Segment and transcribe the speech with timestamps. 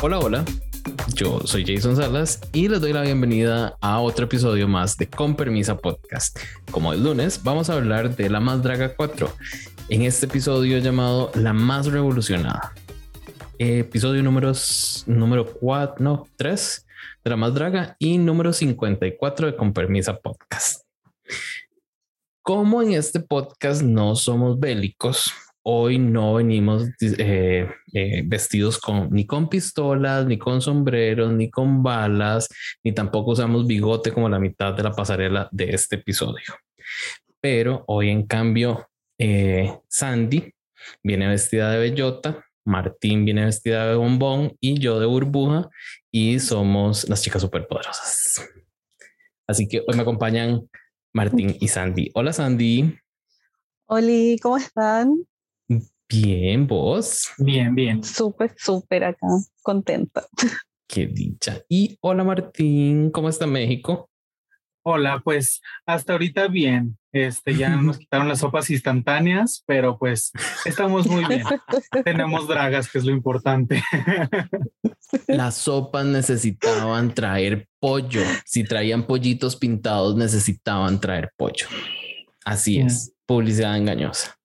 [0.00, 0.44] Hola, hola.
[1.16, 5.34] Yo soy Jason Salas y les doy la bienvenida a otro episodio más de Con
[5.34, 6.38] Permisa Podcast.
[6.70, 9.28] Como el lunes, vamos a hablar de la Más Draga 4
[9.88, 12.74] en este episodio llamado La Más Revolucionada.
[13.58, 14.52] Episodio número,
[15.06, 16.86] número 4, no, 3
[17.24, 20.84] de La Más Draga y número 54 de Con Permisa Podcast.
[22.42, 25.34] Como en este podcast no somos bélicos,
[25.70, 31.82] hoy no venimos eh, eh, vestidos con ni con pistolas, ni con sombreros, ni con
[31.82, 32.48] balas,
[32.82, 36.54] ni tampoco usamos bigote como la mitad de la pasarela de este episodio.
[37.38, 40.54] Pero hoy en cambio, eh, Sandy
[41.02, 45.68] viene vestida de bellota, Martín viene vestida de bombón y yo de burbuja
[46.10, 48.42] y somos las chicas superpoderosas.
[49.46, 50.66] Así que hoy me acompañan
[51.12, 52.10] Martín y Sandy.
[52.14, 52.98] Hola Sandy.
[53.86, 55.26] Hola, ¿cómo están?
[56.08, 57.28] Bien, vos.
[57.36, 58.02] Bien, bien.
[58.02, 59.26] Súper, súper acá,
[59.62, 60.26] contenta.
[60.86, 61.62] Qué dicha.
[61.68, 64.08] Y hola Martín, ¿cómo está México?
[64.82, 66.96] Hola, pues hasta ahorita bien.
[67.12, 70.32] Este ya nos quitaron las sopas instantáneas, pero pues
[70.64, 71.44] estamos muy bien.
[72.04, 73.82] Tenemos dragas, que es lo importante.
[75.26, 78.22] Las sopas necesitaban traer pollo.
[78.46, 81.66] Si traían pollitos pintados, necesitaban traer pollo.
[82.46, 84.37] Así es, publicidad engañosa.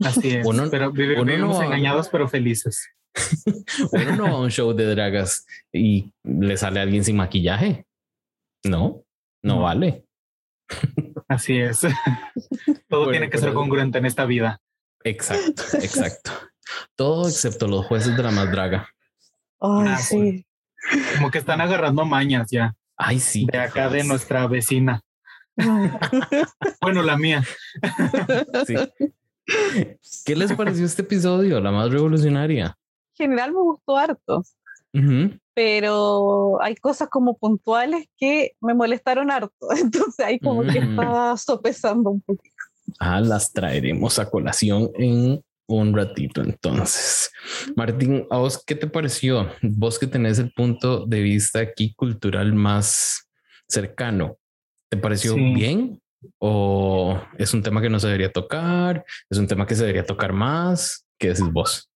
[0.00, 0.46] Así es.
[0.70, 2.88] pero vivimos engañados, pero felices.
[3.92, 7.86] uno no va a un show de dragas y le sale a alguien sin maquillaje.
[8.64, 9.04] No,
[9.42, 10.04] no, vale.
[11.28, 11.80] Así es.
[12.88, 14.60] Todo tiene que ser congruente en esta vida.
[15.04, 16.32] Exacto, exacto.
[16.96, 18.88] Todo excepto los jueces de la más draga.
[19.60, 20.44] Ay, ah, sí.
[21.14, 22.74] Como que están agarrando mañas ya.
[22.96, 23.46] Ay, sí.
[23.50, 25.02] De acá de nuestra vecina.
[26.80, 27.42] bueno, la mía.
[28.66, 28.74] Sí.
[30.24, 31.60] ¿Qué les pareció este episodio?
[31.60, 32.76] La más revolucionaria.
[33.18, 34.42] En general me gustó harto.
[35.54, 39.68] Pero hay cosas como puntuales que me molestaron harto.
[39.78, 40.90] Entonces ahí como que mm.
[40.90, 42.54] estaba sopesando un poquito.
[42.98, 47.30] Ah, las traeremos a colación en un ratito entonces.
[47.74, 49.50] Martín, ¿a vos qué te pareció?
[49.62, 53.28] Vos que tenés el punto de vista aquí cultural más
[53.66, 54.38] cercano,
[54.88, 56.00] ¿te pareció bien
[56.38, 59.04] ¿O es un tema que no se debería tocar?
[59.30, 61.06] ¿Es un tema que se debería tocar más?
[61.18, 61.90] ¿Qué decís vos?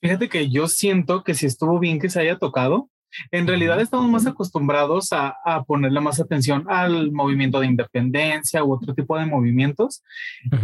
[0.00, 2.90] Fíjate que yo siento que si estuvo bien que se haya tocado,
[3.30, 5.34] en realidad estamos más acostumbrados a,
[5.66, 10.02] ponerle más atención al movimiento de independencia u otro tipo de movimientos.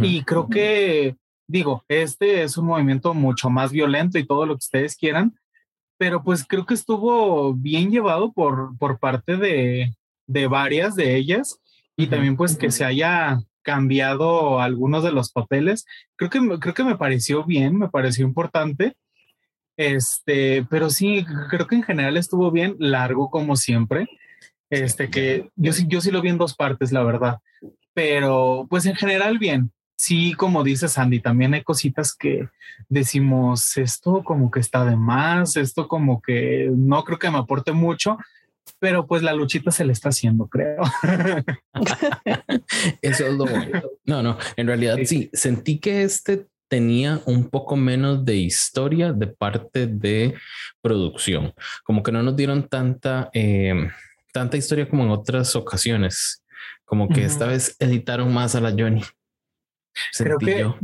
[0.01, 1.15] Y creo que,
[1.47, 5.33] digo, este es un movimiento mucho más violento y todo lo que ustedes quieran,
[5.97, 9.93] pero pues creo que estuvo bien llevado por, por parte de,
[10.27, 11.60] de varias de ellas
[11.95, 15.85] y también pues que se haya cambiado algunos de los papeles.
[16.15, 18.95] Creo que, creo que me pareció bien, me pareció importante.
[19.77, 24.07] Este, pero sí, creo que en general estuvo bien, largo como siempre.
[24.69, 27.39] Este, que yo sí, yo sí lo vi en dos partes, la verdad.
[27.93, 29.71] Pero pues en general bien.
[29.95, 32.49] Sí, como dice Sandy, también hay cositas que
[32.89, 37.71] decimos, esto como que está de más, esto como que no creo que me aporte
[37.71, 38.17] mucho,
[38.81, 40.81] pero pues la luchita se le está haciendo, creo.
[43.03, 43.83] Eso es lo bueno.
[44.05, 45.29] No, no, en realidad sí.
[45.33, 50.33] sentí que este tenía un poco menos de historia de parte de
[50.81, 51.53] producción,
[51.83, 53.91] como que no nos dieron tanta, em,
[54.33, 56.43] tanta historia como en otras ocasiones,
[56.83, 59.03] como que esta vez editaron más a la Johnny.
[60.17, 60.79] Creo que, yo.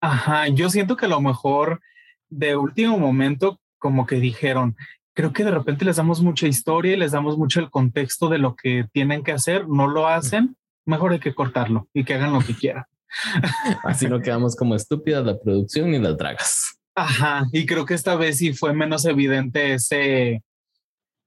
[0.00, 1.82] ajá, yo siento que a lo mejor
[2.30, 4.74] de último momento como que dijeron,
[5.14, 8.38] creo que de repente les damos mucha historia y les damos mucho el contexto de
[8.38, 12.32] lo que tienen que hacer, no lo hacen, mejor hay que cortarlo y que hagan
[12.32, 12.84] lo que quieran.
[13.84, 16.78] Así no quedamos como estúpidas la producción y las dragas.
[16.94, 20.42] Ajá, y creo que esta vez sí fue menos evidente ese,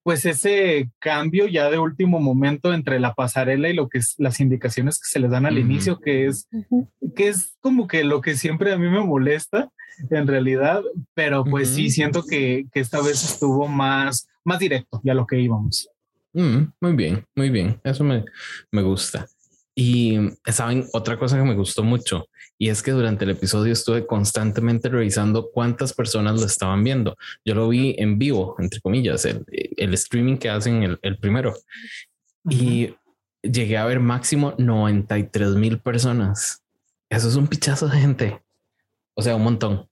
[0.05, 4.39] pues ese cambio ya de último momento entre la pasarela y lo que es las
[4.39, 6.47] indicaciones que se les dan al inicio, que es,
[7.15, 9.67] que es como que lo que siempre a mí me molesta,
[10.11, 10.83] en realidad,
[11.15, 15.39] pero pues sí siento que, que, esta vez estuvo más, más directo ya lo que
[15.39, 15.89] íbamos.
[16.33, 17.81] Mm, muy bien, muy bien.
[17.83, 18.25] Eso me,
[18.71, 19.25] me gusta.
[19.73, 24.07] Y saben, otra cosa que me gustó mucho, y es que durante el episodio estuve
[24.07, 27.17] constantemente revisando cuántas personas lo estaban viendo.
[27.43, 31.53] Yo lo vi en vivo, entre comillas, el, el streaming que hacen el, el primero.
[32.49, 32.95] Y
[33.41, 36.63] llegué a ver máximo 93 mil personas.
[37.09, 38.41] Eso es un pichazo de gente.
[39.15, 39.89] O sea, un montón.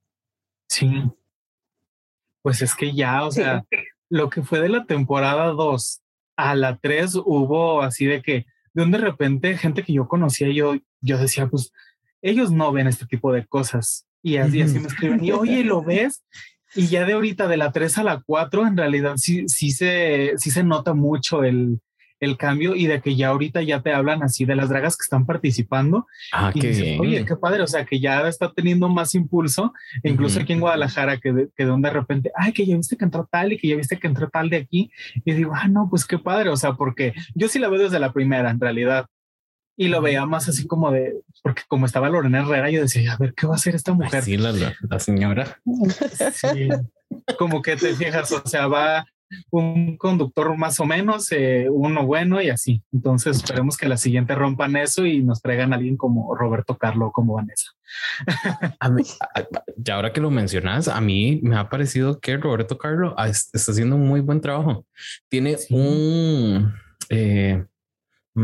[0.67, 1.03] Sí.
[2.41, 3.65] Pues es que ya, o sea,
[4.09, 6.01] lo que fue de la temporada 2
[6.35, 10.49] a la 3 hubo así de que de un de repente gente que yo conocía,
[10.49, 11.71] yo, yo decía, pues
[12.23, 14.07] ellos no ven este tipo de cosas.
[14.23, 16.23] Y así, así me escriben, y oye, ¿lo ves?
[16.75, 20.33] Y ya de ahorita, de la 3 a la 4, en realidad sí, sí, se,
[20.37, 21.79] sí se nota mucho el,
[22.23, 25.03] el cambio y de que ya ahorita ya te hablan así de las dragas que
[25.03, 26.07] están participando.
[26.31, 26.99] Ah, y qué dices, bien.
[26.99, 30.61] Oye, qué padre, o sea, que ya está teniendo más impulso, e incluso aquí en
[30.61, 33.53] Guadalajara, que de, que de un de repente, ay, que ya viste que entró tal
[33.53, 34.89] y que ya viste que entró tal de aquí.
[35.25, 37.99] Y digo, ah, no, pues qué padre, o sea, porque yo sí la veo desde
[37.99, 39.07] la primera, en realidad.
[39.75, 43.17] Y lo veía más así como de, porque como estaba Lorena Herrera, yo decía, a
[43.17, 44.23] ver, ¿qué va a hacer esta Ay, mujer?
[44.23, 45.59] sí, la, la- la señora.
[46.33, 46.69] Sí.
[47.37, 49.05] Como que te fijas, o sea, va
[49.49, 52.83] un conductor más o menos, eh, uno bueno y así.
[52.91, 57.07] Entonces esperemos que la siguiente rompan eso y nos traigan a alguien como Roberto Carlo
[57.07, 57.71] o como Vanessa.
[58.79, 59.01] A mí,
[59.77, 63.71] ya ahora que lo mencionas, a mí me ha parecido que Roberto Carlo es- está
[63.71, 64.85] haciendo un muy buen trabajo.
[65.29, 65.73] Tiene Sí.
[65.73, 66.73] un,
[67.09, 67.65] eh,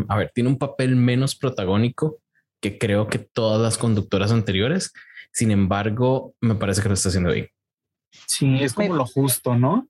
[0.07, 2.19] a ver, tiene un papel menos protagónico
[2.61, 4.91] que creo que todas las conductoras anteriores.
[5.31, 7.47] Sin embargo, me parece que lo está haciendo bien.
[8.27, 9.87] Sí, es como Me- lo justo, ¿no?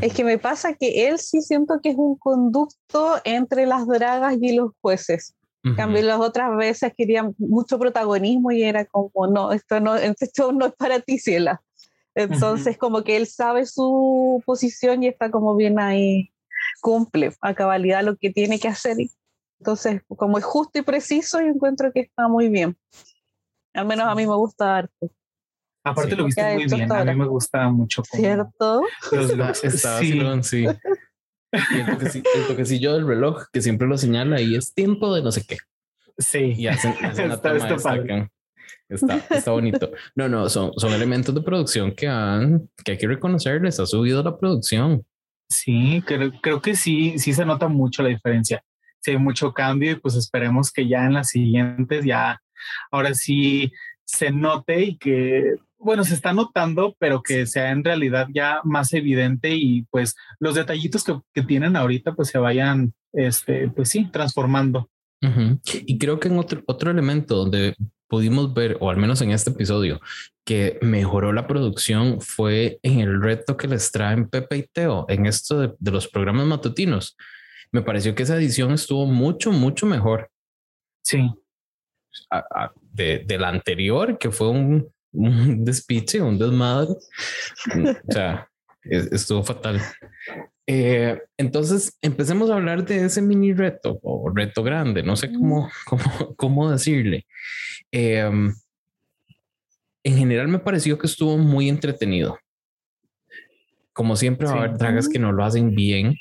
[0.00, 4.36] Es que me pasa que él sí siento que es un conducto entre las dragas
[4.40, 5.34] y los jueces.
[5.62, 5.76] En Ujú.
[5.76, 10.52] cambio, las otras veces querían mucho protagonismo y era como, no, esto no, este show
[10.52, 11.60] no es para ti, Ciela.
[12.14, 16.32] Entonces, como que él sabe su posición y está como bien ahí,
[16.80, 18.96] cumple a cabalidad lo que tiene que hacer.
[19.60, 22.76] Entonces, como es justo y preciso, yo encuentro que está muy bien.
[23.74, 25.10] Al menos a mí me gusta harto,
[25.82, 26.16] Aparte Sí.
[26.16, 26.92] lo viste ¿Qué ha muy bien.
[26.92, 28.02] A mí me gusta mucho.
[28.10, 28.82] como ¿cierto?
[29.12, 30.20] los está Sí.
[30.42, 30.58] sí.
[30.62, 35.22] Y el, toqueci- el toquecillo del reloj que siempre lo señala y es tiempo de
[35.22, 35.56] no sé qué.
[36.18, 36.54] Sí.
[36.56, 38.28] y hacen, hacen Está- toma.
[38.88, 39.90] Está, está bonito.
[40.16, 43.78] No, no, son, son elementos de producción que han, que hay que reconocerles.
[43.80, 45.04] Ha subido la producción.
[45.48, 48.62] Sí, creo, creo que sí, sí se nota mucho la diferencia.
[49.00, 52.40] Sí hay mucho cambio y pues esperemos que ya en las siguientes ya,
[52.90, 53.72] ahora sí
[54.04, 58.92] se note y que, bueno, se está notando, pero que sea en realidad ya más
[58.92, 64.90] evidente y pues los detallitos que, tienen ahorita pues se vayan, este, pues sí, transformando.
[65.86, 67.76] Y creo que en otro, otro elemento donde
[68.08, 70.00] pudimos ver, o al menos en este episodio,
[70.44, 75.26] que mejoró la producción fue en el reto que les traen Pepe y Teo en
[75.26, 77.16] esto de los programas matutinos.
[77.72, 80.30] Me pareció que esa edición estuvo mucho, mucho mejor.
[81.02, 81.20] Sí,
[82.30, 86.90] a- a- de, de la anterior, que fue un, un despiche, un desmadre.
[86.94, 88.48] o sea,
[88.82, 89.80] es- estuvo fatal.
[90.66, 95.68] Eh, entonces, empecemos a hablar de ese mini reto o reto grande, no sé cómo,
[95.86, 97.26] cómo, cómo decirle.
[97.92, 98.30] Eh,
[100.02, 102.38] en general me pareció que estuvo muy entretenido.
[103.92, 106.14] Como siempre va a haber dragas que no lo hacen bien,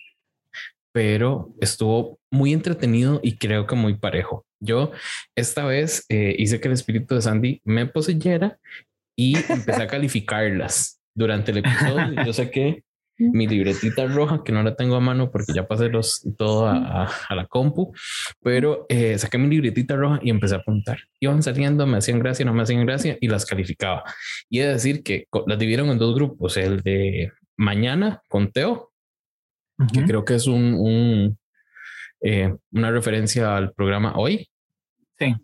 [0.99, 4.45] pero estuvo muy entretenido y creo que muy parejo.
[4.59, 4.91] Yo
[5.33, 8.59] esta vez eh, hice que el espíritu de Sandy me poseyera
[9.17, 12.21] y empecé a calificarlas durante el episodio.
[12.25, 12.83] Yo saqué
[13.17, 16.75] mi libretita roja que no la tengo a mano porque ya pasé los todo a,
[17.05, 17.93] a- a la compu,
[18.43, 20.97] pero eh, saqué mi libretita roja y empecé a apuntar.
[21.21, 24.03] Iban saliendo, me hacían gracia, no me hacían gracia y las calificaba.
[24.49, 28.88] Y de decir que las dividieron en dos grupos, el de mañana con Teo
[29.93, 31.37] que creo que es un, un,
[32.21, 34.49] eh, una referencia al programa hoy.
[35.17, 35.35] Sí.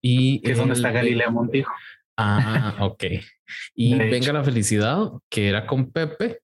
[0.00, 1.72] Y que es donde está Galilea Montijo.
[2.16, 3.04] Ah, ok.
[3.74, 4.32] Y Venga hecho.
[4.32, 6.38] la Felicidad, que era con Pepe,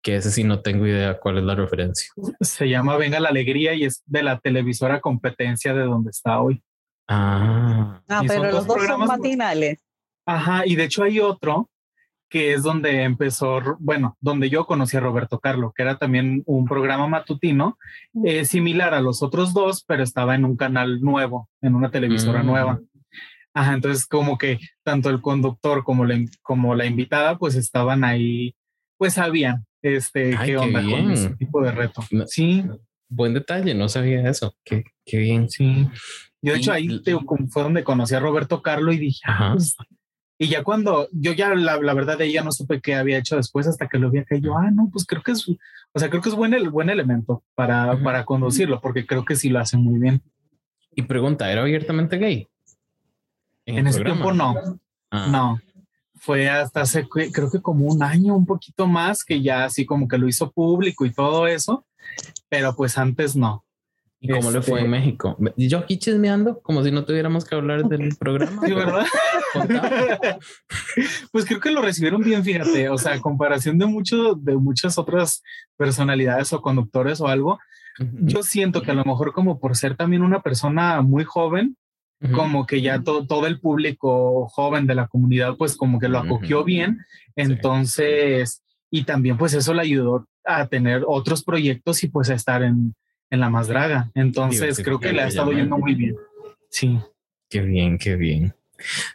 [0.00, 2.08] que ese sí no tengo idea cuál es la referencia.
[2.40, 6.62] Se llama Venga la Alegría y es de la televisora competencia de donde está hoy.
[7.08, 9.82] Ah, Ah, pero dos los dos son matinales.
[10.24, 11.68] Ajá, y de hecho hay otro
[12.34, 16.64] que es donde empezó, bueno, donde yo conocí a Roberto Carlo, que era también un
[16.64, 17.78] programa matutino
[18.24, 22.42] eh, similar a los otros dos, pero estaba en un canal nuevo, en una televisora
[22.42, 22.46] Mm.
[22.46, 22.80] nueva.
[23.54, 28.02] Ajá, entonces como que tanto el conductor como la, in- como la invitada pues estaban
[28.02, 28.56] ahí,
[28.98, 31.10] pues sabían este, Ay, qué qué onda con bien.
[31.12, 32.02] ese tipo de reto.
[32.10, 32.26] No.
[32.26, 32.64] Sí,
[33.08, 34.56] buen detalle, no sabía eso.
[34.64, 35.48] Qué, qué bien.
[35.48, 35.86] sí.
[36.42, 37.16] Yo de hecho ahí te-
[37.48, 39.52] fue donde conocí a Roberto Carlo y dije, ah, Ajá.
[39.52, 39.76] pues,
[40.38, 43.36] y ya cuando yo ya la, la verdad de ella no supe qué había hecho
[43.36, 45.98] después hasta que lo vi acá y yo, ah, no, pues creo que es, o
[45.98, 49.48] sea, creo que es buen, el, buen elemento para, para conducirlo, porque creo que sí
[49.48, 50.22] lo hace muy bien.
[50.96, 52.48] Y pregunta, ¿era abiertamente gay?
[53.66, 54.22] En, el ese programa?
[54.22, 54.78] tiempo no,
[55.10, 55.60] Ah, no.
[56.16, 60.08] Fue hasta hace, creo que como un año, un poquito más, que ya así como
[60.08, 61.84] que lo hizo público y todo eso,
[62.48, 63.64] pero pues antes no.
[64.20, 65.36] ¿Y cómo le fue Este- en México?
[65.56, 68.62] Y yo aquí chismeando, como si no tuviéramos que hablar del programa.
[68.66, 69.04] Sí, ¿verdad?
[71.32, 74.98] Pues creo que lo recibieron bien, fíjate, o sea, a comparación de mucho, de muchas
[74.98, 75.42] otras
[75.76, 77.58] personalidades o conductores o algo,
[77.98, 81.76] yo siento que a lo mejor como por ser también una persona muy joven,
[82.32, 86.64] como que ya todo el público joven de la comunidad, pues como que lo acogió
[86.64, 87.04] bien.
[87.36, 92.62] Entonces, y también pues eso le ayudó a tener otros proyectos y pues a estar
[92.62, 92.94] en,
[93.30, 94.10] en la más draga.
[94.14, 96.16] Entonces, creo que le ha estado yendo muy bien.
[96.70, 96.98] Sí.
[97.50, 98.54] Qué bien, qué bien.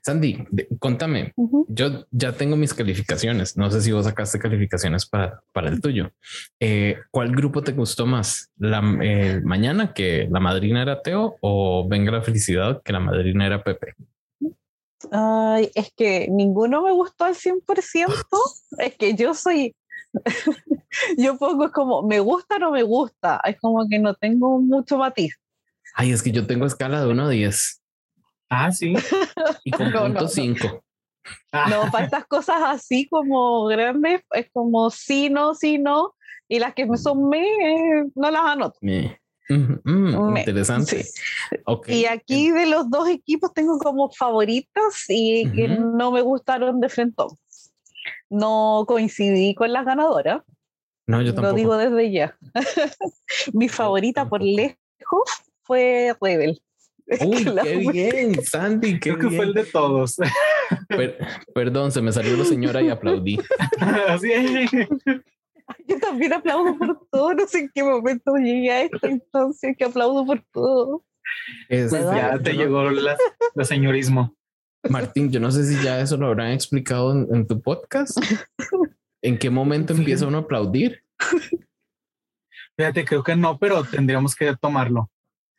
[0.04, 0.46] Sandy,
[0.80, 1.34] contame,
[1.68, 6.12] yo ya tengo mis calificaciones, no sé si vos sacaste calificaciones para, para el tuyo.
[6.60, 8.50] Eh, ¿Cuál grupo te gustó más?
[8.58, 13.46] ¿La eh, mañana que la madrina era Teo o Venga la felicidad que la madrina
[13.46, 13.96] era Pepe?
[15.12, 17.64] Ay, es que ninguno me gustó al 100%,
[18.80, 19.76] es que yo soy,
[21.18, 24.98] yo pongo como, me gusta o no me gusta, es como que no tengo mucho
[24.98, 25.40] matiz.
[25.96, 27.79] Ay, es que yo tengo escala de 1 a 10.
[28.50, 28.94] Ah, sí.
[29.64, 30.84] Y con punto 5.
[31.70, 36.16] No, para estas cosas así como grandes, es como sí, no, sí, no.
[36.48, 37.46] Y las que son me,
[38.16, 38.80] no las anoto.
[38.82, 41.06] Mm, interesante.
[41.88, 46.90] Y aquí de los dos equipos tengo como favoritas y que no me gustaron de
[46.90, 47.24] frente.
[48.30, 50.44] No coincidí con las ganadoras.
[51.08, 51.52] No, yo tampoco.
[51.52, 52.38] Lo digo desde ya.
[53.54, 54.78] Mi favorita por lejos
[55.64, 56.62] fue Rebel.
[57.22, 59.00] Uy, qué bien, Sandy.
[59.00, 60.18] Creo que fue el de todos.
[61.54, 63.40] perdón, se me salió la señora y aplaudí.
[64.08, 64.72] Así es.
[65.88, 67.34] Yo también aplaudo por todo.
[67.34, 71.04] No sé en qué momento llegué a esto, entonces que aplaudo por todo.
[71.68, 74.36] Pues ya te llegó el señorismo.
[74.88, 78.18] Martín, yo no sé si ya eso lo habrán explicado en, tu podcast.
[79.22, 81.04] ¿En qué momento empieza uno a aplaudir?
[82.78, 85.10] Fíjate, creo que no, pero tendríamos que tomarlo.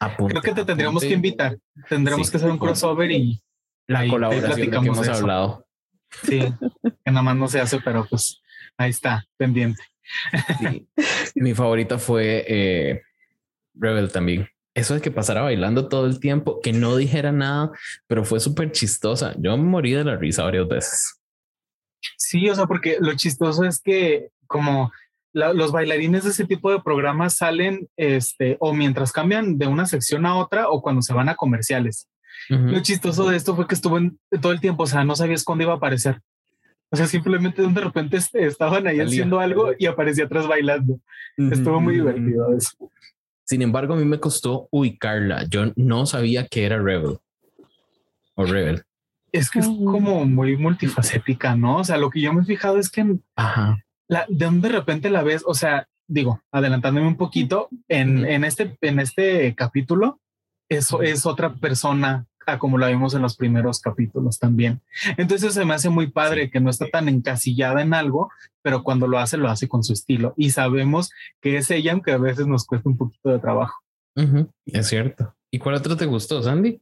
[0.00, 1.58] Creo que te tendríamos que invitar.
[1.88, 3.42] Tendremos que hacer un crossover y
[3.86, 5.66] la colaboración que hemos hablado.
[6.22, 8.40] Sí, que nada más no se hace, pero pues
[8.76, 9.82] ahí está, pendiente.
[11.34, 13.02] Mi favorita fue eh,
[13.74, 14.48] Rebel también.
[14.74, 17.70] Eso de que pasara bailando todo el tiempo, que no dijera nada,
[18.06, 19.34] pero fue súper chistosa.
[19.38, 21.20] Yo morí de la risa varias veces.
[22.16, 24.92] Sí, o sea, porque lo chistoso es que como
[25.32, 30.26] los bailarines de ese tipo de programas salen este, o mientras cambian de una sección
[30.26, 32.08] a otra o cuando se van a comerciales.
[32.48, 35.44] Lo chistoso de esto fue que estuvo en, todo el tiempo, o sea, no sabías
[35.44, 36.20] cuándo iba a aparecer.
[36.90, 40.98] O sea, simplemente de repente estaban ahí haciendo algo y aparecía atrás bailando.
[41.36, 42.90] Estuvo muy divertido eso.
[43.44, 45.44] Sin embargo, a mí me costó ubicarla.
[45.48, 47.18] Yo no sabía que era Rebel
[48.34, 48.82] o Rebel.
[49.30, 51.76] Es que es como muy multifacética, ¿no?
[51.76, 53.78] O sea, lo que yo me he fijado es que Ajá
[54.10, 58.76] de donde de repente la ves, o sea, digo, adelantándome un poquito, en, en, este,
[58.80, 60.20] en este capítulo,
[60.68, 64.80] eso es otra persona a como la vimos en los primeros capítulos también.
[65.16, 68.30] Entonces se me hace muy padre que no está tan encasillada en algo,
[68.62, 70.34] pero cuando lo hace, lo hace con su estilo.
[70.36, 73.80] Y sabemos que es ella, aunque a veces nos cuesta un poquito de trabajo.
[74.66, 75.34] Es cierto.
[75.50, 76.80] ¿Y cuál otro te gustó, Sandy?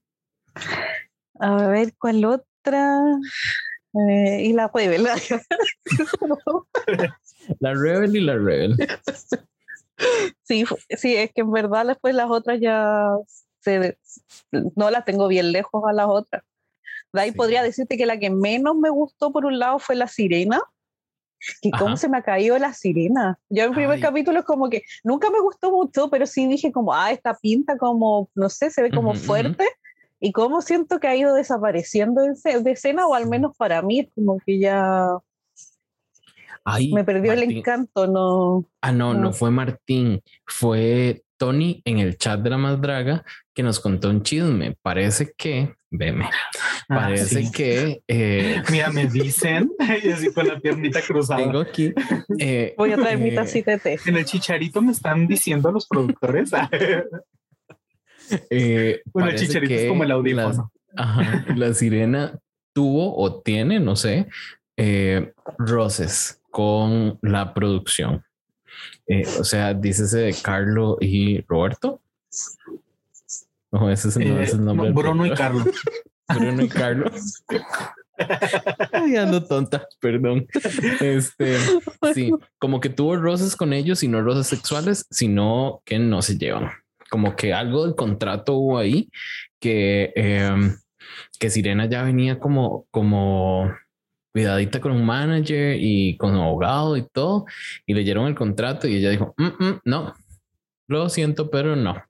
[1.38, 3.00] A ver, ¿cuál otra?
[3.94, 5.04] Eh, y la Rebel.
[7.60, 8.76] la Rebel y la Rebel.
[10.42, 10.64] Sí,
[10.96, 13.08] sí, es que en verdad después las otras ya
[13.60, 13.98] se,
[14.52, 16.42] no las tengo bien lejos a las otras.
[17.12, 20.06] De ahí podría decirte que la que menos me gustó por un lado fue la
[20.06, 20.62] sirena.
[21.62, 23.38] Y cómo se me ha caído la sirena.
[23.48, 26.72] Yo en el primer capítulo es como que nunca me gustó mucho, pero sí dije
[26.72, 29.64] como, ah, esta pinta como, no sé, se ve como fuerte
[30.20, 34.08] y cómo siento que ha ido desapareciendo de escena, o al menos para mí, es
[34.14, 35.18] como que ya
[36.92, 38.68] me perdió el encanto, no.
[38.80, 43.62] Ah, no, no, fue Martín, fue Tony en el chat de la más draga que
[43.62, 44.76] nos contó un chisme.
[44.82, 48.02] Parece que, veme, ah, parece que.
[48.06, 49.70] Eh, Mira, me dicen,
[50.04, 51.42] y así con la piernita cruzada.
[51.42, 51.92] Tengo aquí.
[52.38, 53.98] Eh, Voy a traer mi tacita de té.
[54.06, 56.50] En el chicharito me están diciendo los productores.
[58.50, 60.72] Eh, bueno, chicharito es como el audífono.
[61.54, 62.38] La, sirena
[62.72, 64.28] tuvo o tiene, no sé,
[64.76, 68.24] eh, roces con la producción.
[69.06, 72.00] Eh, o sea, dícese de Carlo y Roberto.
[73.70, 74.90] No, ese es el, nombre.
[74.90, 75.68] Bruno y Carlos.
[76.28, 77.42] Bruno y Carlos.
[78.92, 80.46] Ay, ando tonta, perdón.
[81.00, 81.56] Este,
[82.14, 86.36] sí, como que tuvo roces con ellos y no roces sexuales, sino que no se
[86.36, 86.70] llevan
[87.10, 89.10] como que algo del contrato hubo ahí
[89.60, 90.76] que, em,
[91.38, 93.72] que Sirena ya venía como, como
[94.32, 97.46] cuidadita con un manager y con un abogado y todo,
[97.86, 100.14] y leyeron el contrato y ella dijo, mm, mm, no,
[100.88, 102.02] lo siento, pero no.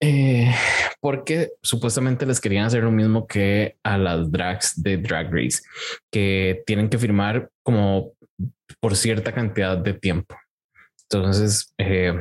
[0.00, 0.52] Eh,
[1.00, 5.62] porque supuestamente les querían hacer lo mismo que a las drags de Drag Race,
[6.10, 8.12] que tienen que firmar como
[8.80, 10.36] por cierta cantidad de tiempo.
[11.04, 12.14] Entonces, eh,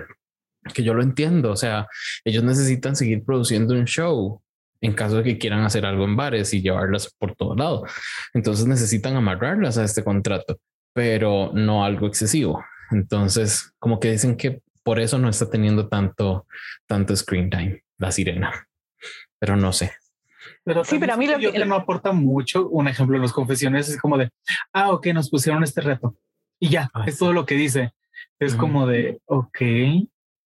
[0.74, 1.88] que yo lo entiendo, o sea,
[2.24, 4.42] ellos necesitan seguir produciendo un show.
[4.82, 7.86] en caso de que quieran hacer algo en bares y llevarlas por todo lado.
[8.34, 10.60] Entonces necesitan amarrarlas a este contrato,
[10.94, 12.62] pero no algo excesivo.
[12.92, 16.48] Entonces, como que dicen que por eso no está teniendo tanto,
[16.86, 18.68] tanto screen time la sirena,
[19.40, 19.94] pero no sé.
[20.66, 23.90] Pero sí, pero a mí lo que, no aporta mucho, un ejemplo en las confesiones
[23.90, 24.30] es como de,
[24.74, 26.18] ah, ok, nos pusieron este reto
[26.60, 27.94] y ya, ah, es todo lo que dice.
[28.40, 29.62] Es como de, ok,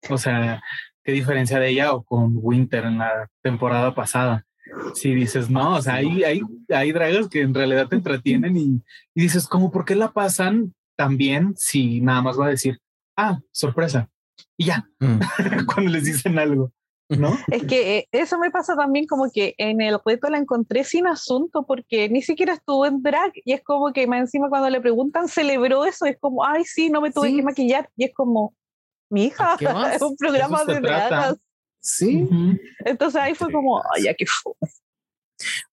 [0.09, 0.61] o sea,
[1.03, 4.45] qué diferencia de ella o con Winter en la temporada pasada.
[4.93, 8.81] Si dices, no, o sea, hay, hay, hay dragas que en realidad te entretienen y,
[9.15, 12.79] y dices, ¿cómo por qué la pasan tan bien si nada más va a decir,
[13.15, 14.09] ah, sorpresa?
[14.57, 15.19] Y ya, mm.
[15.73, 16.71] cuando les dicen algo.
[17.09, 17.37] ¿No?
[17.49, 21.07] Es que eh, eso me pasa también como que en el reto la encontré sin
[21.07, 24.81] asunto porque ni siquiera estuvo en drag y es como que más encima cuando le
[24.81, 28.53] preguntan celebró eso, es como, ay, sí, no me tuve que maquillar y es como,
[29.09, 29.57] mi hija,
[29.93, 31.37] es un programa de dragas.
[31.79, 32.27] Sí.
[32.85, 34.53] Entonces ahí fue como, ay, ya que fue.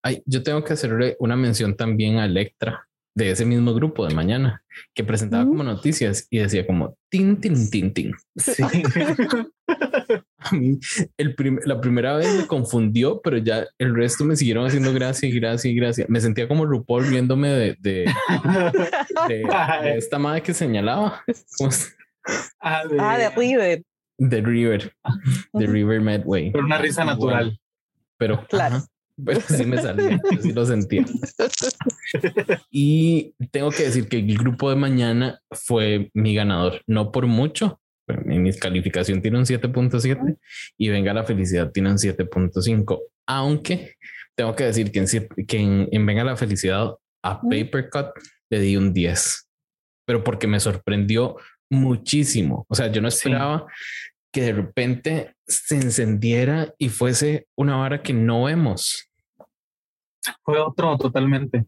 [0.02, 4.14] Ay, yo tengo que hacerle una mención también a Electra de ese mismo grupo de
[4.14, 4.62] mañana
[4.92, 8.12] que presentaba como noticias y decía como tin, tin, tin, tin.
[8.36, 8.64] Sí.
[11.16, 15.32] el la primera vez me confundió, pero ya el resto me siguieron haciendo gracia y
[15.32, 16.06] gracia y gracia.
[16.08, 18.04] Me sentía como RuPaul viéndome de, de,
[19.96, 21.22] esta madre que señalaba.
[22.60, 23.82] Ah, ah, de, River.
[24.18, 24.92] De River.
[25.52, 26.50] De River Medway.
[26.52, 27.58] Pero una risa natural.
[28.16, 28.82] Pero claro.
[29.22, 31.04] Pero sí me salía, sí lo sentía.
[32.70, 37.80] Y tengo que decir que el grupo de mañana fue mi ganador, no por mucho.
[38.06, 40.36] En mi calificación tiene un 7.7
[40.76, 43.00] y Venga la Felicidad tiene un 7.5.
[43.26, 43.94] Aunque
[44.34, 45.58] tengo que decir que en, que
[45.90, 48.08] en, Venga la Felicidad a Papercut
[48.50, 49.48] le di un 10,
[50.06, 51.36] pero porque me sorprendió
[51.74, 52.66] muchísimo.
[52.68, 53.66] O sea, yo no esperaba
[54.32, 59.10] que de repente se encendiera y fuese una vara que no vemos.
[60.42, 61.66] Fue otro totalmente.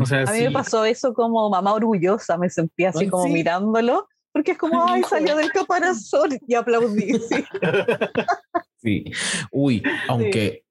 [0.00, 4.08] o sea, a mí me pasó eso como mamá orgullosa, me sentía así como mirándolo,
[4.32, 7.20] porque es como, ay, salió del caparazón y aplaudí.
[8.80, 9.04] Sí.
[9.50, 10.64] Uy, aunque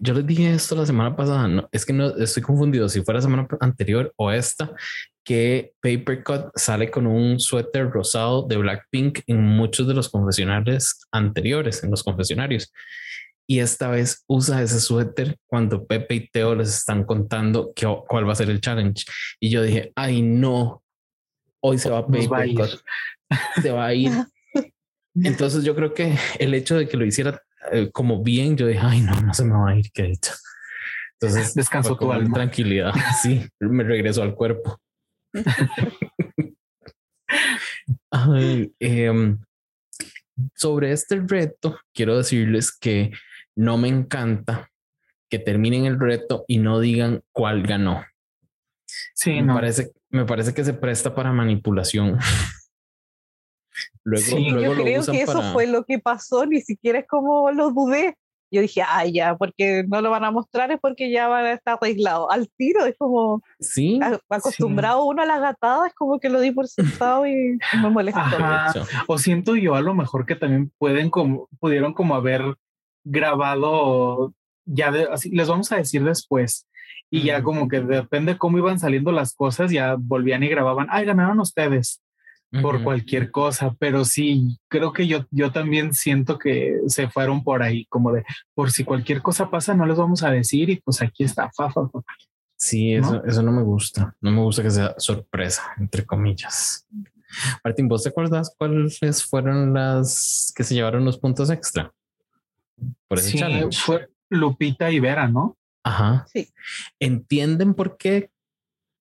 [0.00, 3.14] yo les dije esto la semana pasada, no, es que no estoy confundido si fue
[3.14, 4.74] la semana anterior o esta,
[5.22, 11.82] que Papercut sale con un suéter rosado de Blackpink en muchos de los confesionarios anteriores,
[11.82, 12.72] en los confesionarios.
[13.48, 18.28] Y esta vez usa ese suéter cuando Pepe y Teo les están contando que, cuál
[18.28, 19.04] va a ser el challenge.
[19.38, 20.82] Y yo dije, ay no,
[21.60, 22.80] hoy se va a Papercut,
[23.60, 24.12] se va a ir.
[25.14, 28.80] Entonces yo creo que el hecho de que lo hiciera eh, como bien, yo dije,
[28.82, 30.32] ay no, no se me va a ir, qué hecho.
[31.20, 32.34] Entonces descansó tu alma.
[32.34, 34.80] Tranquilidad, sí, me regresó al cuerpo.
[38.80, 39.38] Em,
[40.54, 43.12] sobre este reto, quiero decirles que
[43.54, 44.70] no me encanta
[45.28, 48.04] que terminen el reto y no digan cuál ganó.
[49.14, 52.18] Sí, me parece, me parece que se presta para manipulación.
[54.06, 58.16] Luego, yo creo que eso fue lo que pasó, ni siquiera es como lo dudé
[58.50, 61.52] yo dije, ah, ya, porque no lo van a mostrar es porque ya van a
[61.52, 62.28] estar arreglados.
[62.30, 63.42] Al tiro, es como.
[63.58, 63.98] Sí.
[64.28, 68.72] Acostumbrado uno a la gatada, es como que lo di por sentado y me molesta.
[69.08, 72.56] O siento yo a lo mejor que también pueden como, pudieron como haber
[73.04, 74.32] grabado,
[74.64, 76.66] ya así, les vamos a decir después.
[77.10, 81.04] Y ya como que depende cómo iban saliendo las cosas, ya volvían y grababan, ay,
[81.04, 82.00] ganaron ustedes
[82.62, 87.62] por cualquier cosa, pero sí, creo que yo, yo también siento que se fueron por
[87.62, 91.02] ahí, como de, por si cualquier cosa pasa, no les vamos a decir y pues
[91.02, 91.82] aquí está, fa, fa,
[92.58, 93.24] Sí, eso ¿No?
[93.24, 96.86] eso no me gusta, no me gusta que sea sorpresa, entre comillas.
[97.62, 101.92] Martín, ¿vos te acuerdas cuáles fueron las que se llevaron los puntos extra?
[103.08, 103.78] Por ese challenge.
[103.78, 105.56] Fue Lupita y Vera, ¿no?
[105.82, 106.26] Ajá.
[106.32, 106.48] Sí.
[106.98, 108.30] ¿Entienden por qué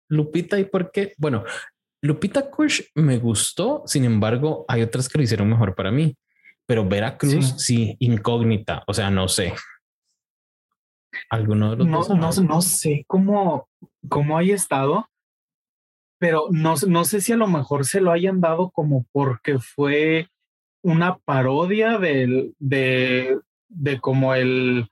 [0.08, 1.13] Lupita y por qué?
[1.17, 1.43] Bueno,
[2.06, 6.15] Lupita Kush me gustó, sin embargo, hay otras que lo hicieron mejor para mí.
[6.68, 9.54] Pero Veracruz, sí, incógnita, o sea, no sé.
[11.30, 12.39] ¿Alguno de los no, dos?
[12.39, 13.70] No, no sé cómo,
[14.08, 15.08] cómo haya estado,
[16.20, 20.30] pero no, no sé si a lo mejor se lo hayan dado como porque fue
[20.84, 24.89] una parodia del, de, de como el,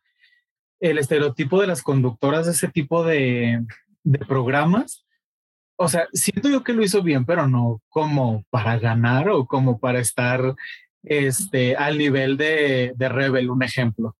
[0.79, 3.65] el estereotipo de las conductoras de ese tipo de,
[4.03, 5.02] de programas
[5.77, 9.79] o sea, siento yo que lo hizo bien, pero no como para ganar o como
[9.79, 10.55] para estar
[11.03, 14.15] este, al nivel de, de Rebel, un ejemplo.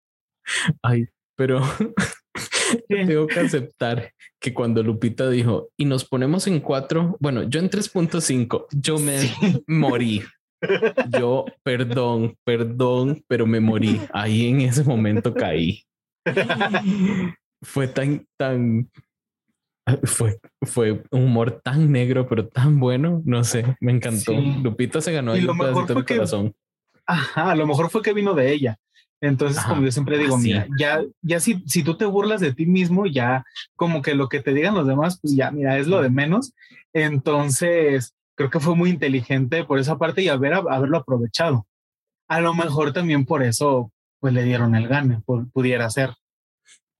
[0.82, 1.60] Ay, pero
[2.88, 7.70] tengo que aceptar que cuando Lupita dijo, y nos ponemos en cuatro, bueno, yo en
[7.70, 9.18] 3.5, yo me
[9.66, 10.22] morí.
[11.10, 14.00] Yo, perdón, perdón, pero me morí.
[14.12, 15.82] Ahí en ese momento caí.
[17.62, 18.90] fue tan, tan,
[20.04, 23.22] fue, fue un humor tan negro, pero tan bueno.
[23.24, 24.32] No sé, me encantó.
[24.32, 26.54] Lupita se ganó y lo mejor fue que, corazón.
[27.06, 28.78] Ajá, a lo mejor fue que vino de ella.
[29.20, 32.66] Entonces, como yo siempre digo, mira, ya, ya si, si tú te burlas de ti
[32.66, 33.44] mismo, ya
[33.74, 36.52] como que lo que te digan los demás, pues ya, mira, es lo de menos.
[36.92, 41.66] Entonces, creo que fue muy inteligente por esa parte y haber, haberlo aprovechado.
[42.28, 46.10] A lo mejor también por eso, pues le dieron el gane, pudiera ser.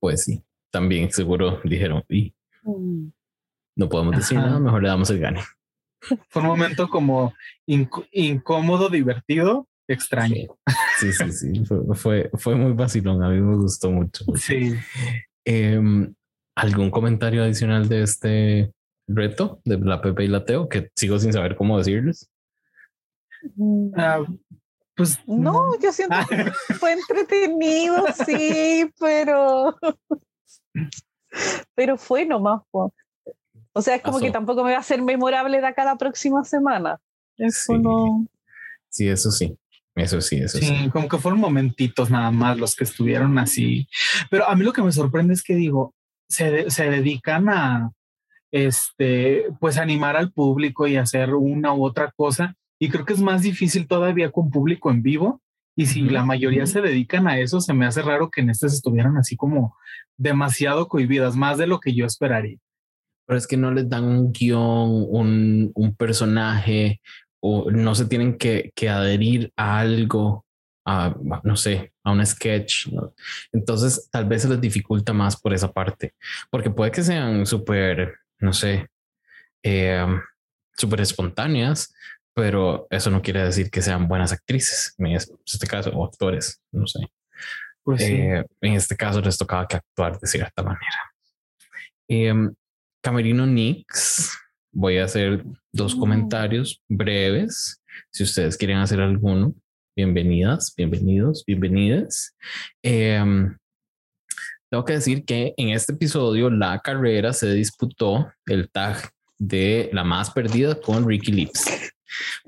[0.00, 2.34] Pues sí, también seguro dijeron, y.
[2.64, 5.42] no podemos decir nada, mejor le damos el gane.
[6.29, 7.35] Fue un momento como
[8.12, 10.57] incómodo, divertido, extraño.
[10.98, 13.22] Sí, sí, sí, Fue, fue, muy vacilón.
[13.22, 14.24] A mí me gustó mucho.
[14.37, 14.74] Sí.
[15.44, 16.14] Em,
[16.57, 18.72] ¿Algún comentario adicional de este
[19.09, 22.31] reto de la Pepe y la Teo que sigo sin saber cómo decirles?
[23.57, 23.90] Uh,
[24.94, 26.44] pues no, yo siento que
[26.79, 29.77] fue entretenido, sí, pero
[31.74, 32.62] pero fue nomás.
[32.72, 36.44] O sea, es como que tampoco me va a ser memorable de acá la próxima
[36.44, 37.00] semana.
[37.36, 38.26] Eso no.
[38.88, 39.56] Sí, eso sí.
[39.96, 40.90] Eso sí, eso sí, sí.
[40.90, 43.86] como que fueron momentitos nada más los que estuvieron así.
[44.28, 45.94] Pero a mí lo que me sorprende es que digo,
[46.28, 47.92] se, se dedican a
[48.50, 52.56] este, pues animar al público y hacer una u otra cosa.
[52.80, 55.40] Y creo que es más difícil todavía con público en vivo.
[55.76, 58.72] Y si la mayoría se dedican a eso, se me hace raro que en estas
[58.72, 59.76] estuvieran así como
[60.16, 62.58] demasiado cohibidas, más de lo que yo esperaría.
[63.26, 67.00] Pero es que no les dan un guion, un, un personaje,
[67.46, 70.46] o no se tienen que, adherir a algo,
[70.87, 72.88] a, no sé, a un sketch.
[73.52, 76.14] Entonces, tal vez se les dificulta más por esa parte,
[76.50, 78.88] porque puede que sean súper, no sé,
[79.62, 80.06] eh,
[80.72, 81.94] súper espontáneas,
[82.34, 86.86] pero eso no quiere decir que sean buenas actrices, en este caso, o actores, no
[86.86, 87.00] sé.
[87.82, 91.12] Pues eh, en este caso les tocaba que actuar de cierta manera.
[92.08, 92.52] Em,
[93.02, 94.36] Camerino Nix
[94.72, 96.00] voy a hacer dos mm.
[96.00, 97.80] comentarios breves.
[98.10, 99.54] Si ustedes quieren hacer alguno,
[99.94, 102.34] bienvenidas, bienvenidos, bienvenidas.
[102.82, 103.56] Em,
[104.70, 110.04] tengo que decir que en este episodio la carrera se disputó el tag de la
[110.04, 111.92] más perdida con Ricky Lips,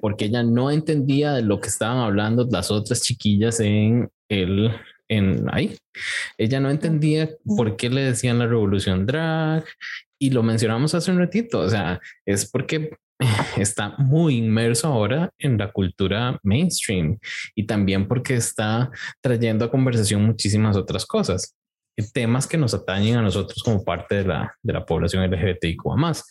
[0.00, 4.72] porque ella no entendía de lo que estaban hablando las otras chiquillas en el
[5.08, 5.76] en ahí.
[6.38, 9.64] Ella no entendía por qué le decían la revolución drag
[10.18, 12.90] y lo mencionamos hace un ratito, o sea, es porque
[13.56, 17.18] está muy inmerso ahora en la cultura mainstream
[17.54, 21.54] y también porque está trayendo a conversación muchísimas otras cosas,
[22.12, 26.24] temas que nos atañen a nosotros como parte de la, de la población LGBTIQ más.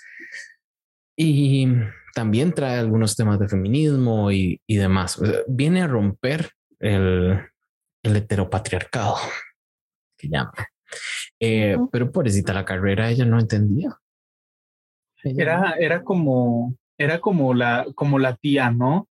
[1.15, 1.67] Y
[2.13, 5.21] también trae algunos temas de feminismo y, y demás.
[5.47, 6.49] viene a romper
[6.79, 7.39] el,
[8.03, 9.15] el heteropatriarcado
[10.17, 10.53] que llama.
[11.39, 13.97] Eh, pero pobrecita la carrera, ella no entendía.
[15.23, 19.07] era, era como, era como la, como la tía, ¿no?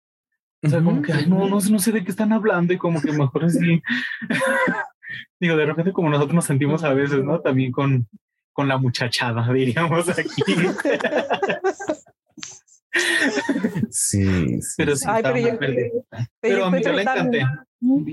[0.65, 3.11] O sea, como que, no, no, no sé de qué están hablando y como que
[3.11, 3.83] mejor así.
[5.41, 7.41] Digo, de repente como nosotros nos sentimos a veces, ¿no?
[7.41, 8.07] También con,
[8.53, 10.43] con la muchachada, diríamos aquí.
[13.91, 15.07] sí, Pero sí,
[16.41, 17.47] pero, a mí yo le encanté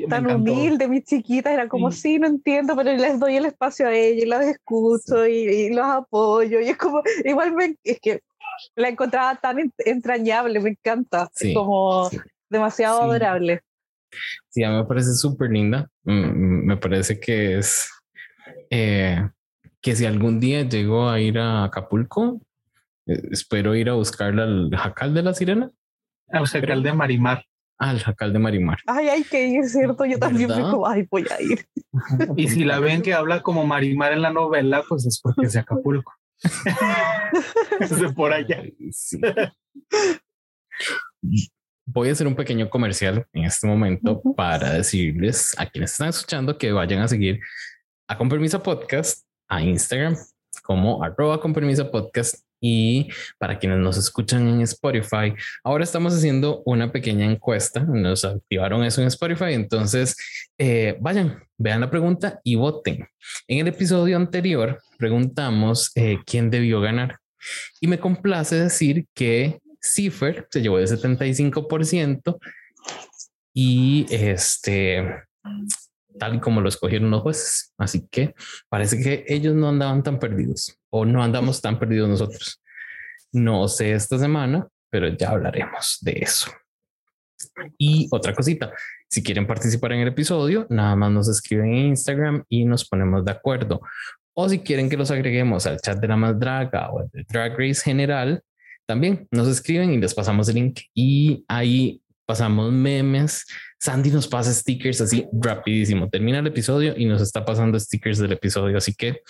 [0.10, 2.18] tan humilde, mis chiquitas, era como, sí.
[2.18, 6.60] no entiendo, pero les doy el espacio a ella y las escucho y, los apoyo.
[6.60, 8.22] Y es como, igual es que
[8.76, 12.10] la encontraba tan entrañable, me encanta, como
[12.50, 13.62] demasiado adorable.
[14.50, 15.88] Sí, a mí me parece súper linda.
[16.04, 17.92] Mm, mm, me parece que es
[18.72, 19.22] eh,
[19.82, 22.42] que si algún día llego a ir a Acapulco,
[23.06, 25.72] eh, espero ir a buscarla al jacal de la sirena.
[26.30, 27.44] Al jacal de Marimar
[27.80, 28.78] al jacal de Marimar.
[28.86, 30.06] Ay, hay que ir, ¿cierto?
[30.06, 31.66] Yo también fui como, ay, voy a ir.
[32.38, 35.54] Y si la ven que habla como Marimar en la novela, pues es porque es
[35.54, 36.14] de Acapulco.
[37.80, 38.64] es de por allá.
[41.86, 46.58] Voy a hacer un pequeño comercial en este momento para decirles a quienes están escuchando
[46.58, 47.40] que vayan a seguir
[48.08, 50.16] a Con Permisa Podcast a Instagram
[50.64, 55.34] como arroba con permisa podcast y para quienes nos escuchan en Spotify,
[55.64, 57.80] ahora estamos haciendo una pequeña encuesta.
[57.82, 59.54] Nos activaron eso en Spotify.
[59.54, 60.16] Entonces,
[60.58, 63.08] eh, vayan, vean la pregunta y voten.
[63.48, 67.18] En el episodio anterior preguntamos eh, quién debió ganar.
[67.80, 72.38] Y me complace decir que Cipher se llevó el 75%
[73.54, 75.24] y este
[76.20, 77.74] tal y como lo escogieron los jueces.
[77.78, 78.36] Así que
[78.70, 82.62] parece que ellos no andaban tan perdidos o no andamos tan perdidos nosotros.
[83.32, 86.52] No sé esta semana, pero ya hablaremos de eso.
[87.78, 88.72] Y otra cosita,
[89.10, 93.24] si quieren participar en el episodio, nada más nos escriben en Instagram y nos ponemos
[93.26, 93.82] de acuerdo.
[94.34, 97.82] O si quieren que los agreguemos al chat de la más o de Drag Race
[97.84, 98.44] general,
[98.86, 103.44] también nos escriben y les pasamos el link y ahí pasamos memes.
[103.80, 106.08] Sandy nos pasa stickers así rapidísimo.
[106.10, 108.78] Termina el episodio y nos está pasando stickers del episodio.
[108.78, 109.24] Así que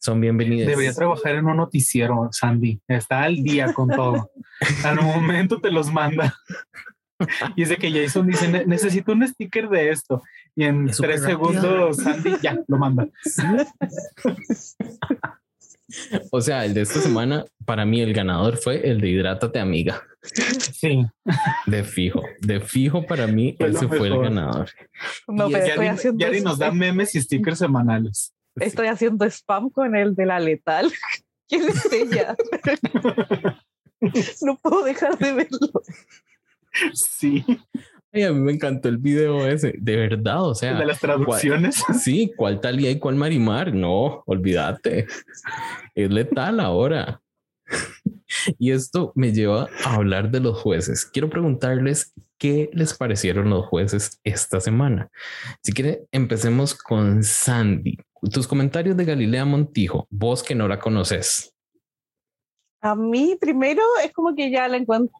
[0.00, 0.66] son bienvenidos.
[0.66, 2.80] Debería trabajar en un noticiero, Sandy.
[2.88, 4.32] Está al día con todo.
[4.84, 6.34] al momento te los manda.
[7.54, 10.20] Y es de que Jason dice, necesito un sticker de esto.
[10.56, 13.06] Y en tres segundos, Sandy ya lo manda.
[16.30, 20.02] O sea, el de esta semana, para mí el ganador fue el de Hidrátate, amiga.
[20.22, 21.06] Sí.
[21.66, 24.70] De fijo, de fijo para mí, ese fue el ganador.
[25.26, 28.34] No, pero Yari, haciendo Yari nos da memes y stickers semanales.
[28.56, 30.92] Estoy haciendo spam con el de la letal.
[31.48, 32.36] ¿Quién es ella?
[34.42, 35.82] no puedo dejar de verlo.
[36.92, 37.44] Sí.
[38.12, 40.78] Ay, a mí me encantó el video ese, de verdad, o sea.
[40.78, 41.82] De las traducciones.
[42.00, 43.74] sí, ¿cuál Talía y cuál Marimar?
[43.74, 45.06] No, olvídate.
[45.94, 47.20] Es letal ahora.
[48.58, 51.04] Y esto me lleva a hablar de los jueces.
[51.04, 55.10] Quiero preguntarles qué les parecieron los jueces esta semana.
[55.62, 57.98] Si quiere, empecemos con Sandy.
[58.32, 61.54] Tus comentarios de Galilea Montijo, vos que no la conoces.
[62.80, 65.16] A mí primero es como que ya la encuentro,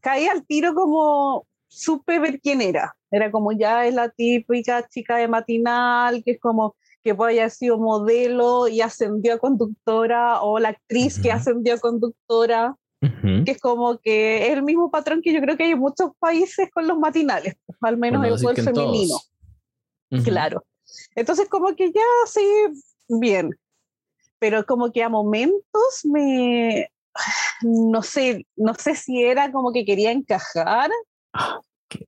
[0.00, 2.94] caí al tiro como supe ver quién era.
[3.10, 7.50] Era como ya es la típica chica de matinal, que es como que puede haber
[7.50, 13.60] sido modelo y ascendió a conductora, o la actriz que ascendió a conductora, que es
[13.60, 16.86] como que es el mismo patrón que yo creo que hay en muchos países con
[16.86, 19.16] los matinales, al menos el rol femenino.
[20.24, 20.64] Claro.
[21.16, 22.46] Entonces como que ya sí,
[23.08, 23.50] bien.
[24.38, 26.88] Pero como que a momentos me,
[27.62, 30.90] no sé, no sé si era como que quería encajar,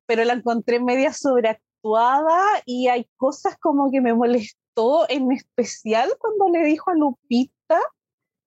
[0.07, 6.49] pero la encontré media sobreactuada y hay cosas como que me molestó, en especial cuando
[6.49, 7.81] le dijo a Lupita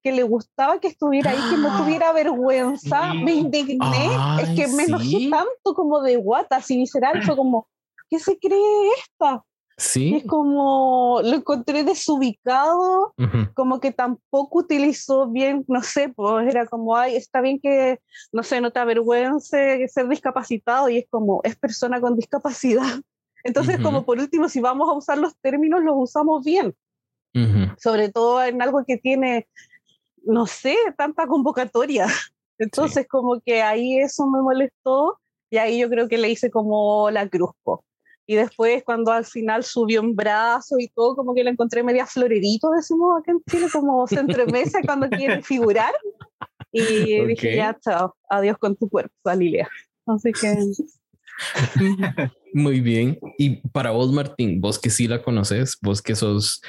[0.04, 4.10] que le gustaba que estuviera ahí, que no ah, tuviera vergüenza, me indigné,
[4.42, 7.68] es que me enojé tanto como de guata, así visceral, fue como,
[8.10, 9.44] ¿qué se cree esta?
[9.80, 10.16] Sí.
[10.16, 13.14] Es como lo encontré desubicado,
[13.54, 18.00] como que tampoco utilizó bien, no sé, pues era como, ay, está bien que,
[18.32, 23.02] no sé, no te avergüence ser discapacitado y es como, es persona con discapacidad.
[23.44, 26.76] Entonces, como por último, si vamos a usar los términos, los usamos bien.
[27.78, 29.48] Sobre todo en algo que tiene,
[30.24, 32.08] no sé, tanta convocatoria.
[32.58, 35.20] Entonces, como que ahí eso me molestó
[35.52, 37.52] y ahí yo creo que le hice como la cruz.
[38.30, 42.06] Y después cuando al final subió un brazo y todo, como que la encontré media
[42.06, 45.94] florerito, decimos acá en Chile, como centromesa cuando quiere figurar.
[46.74, 49.70] Y dije, ya, chao, adiós con tu cuerpo, Galilea.
[50.06, 50.58] Así que...
[52.54, 53.18] Muy bien.
[53.38, 56.62] Y para vos, Martín, vos que sí la conoces, vos que sos,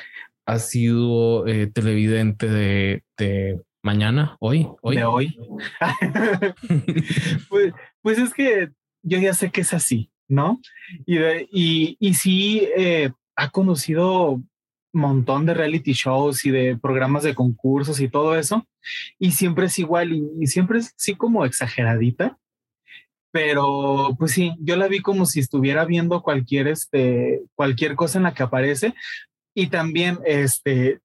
[0.47, 4.97] has sido eh, televidente de, de, mañana, hoy, hoy.
[4.97, 5.39] De hoy.
[7.49, 8.69] pues, pues es que
[9.03, 10.11] yo ya sé que es así.
[10.29, 10.61] ¿No?
[11.07, 11.19] Y,
[11.51, 14.41] y, y sí, eh, ha conocido
[14.93, 18.67] montón de reality shows y de programas de concursos y todo eso,
[19.19, 22.39] y siempre es igual y, siempre es así como exageradita,
[23.31, 28.25] pero pues sí, yo la vi como si estuviera viendo cualquier, este, cualquier cosa en
[28.25, 28.95] la que aparece
[29.55, 31.01] y también, este,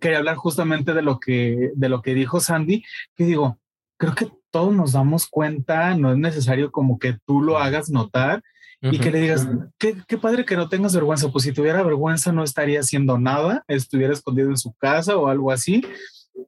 [0.00, 2.84] quería hablar justamente de lo que, de lo que dijo Sandy,
[3.16, 3.58] que digo,
[3.98, 8.42] creo que todos nos damos cuenta, no es necesario como que tú lo hagas notar
[8.80, 12.32] y que le digas, qué, qué, padre que no tengas vergüenza, pues si tuviera vergüenza
[12.32, 15.84] no estaría haciendo nada, estuviera escondido en su casa o algo así.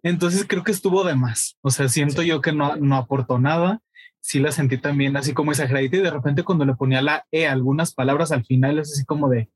[0.03, 1.57] Entonces creo que estuvo de más.
[1.61, 3.81] O sea, siento yo que no, no aportó nada.
[4.21, 7.47] Sí la sentí también así como exageradita y de repente cuando le ponía la E
[7.47, 9.49] algunas palabras al final es así como de,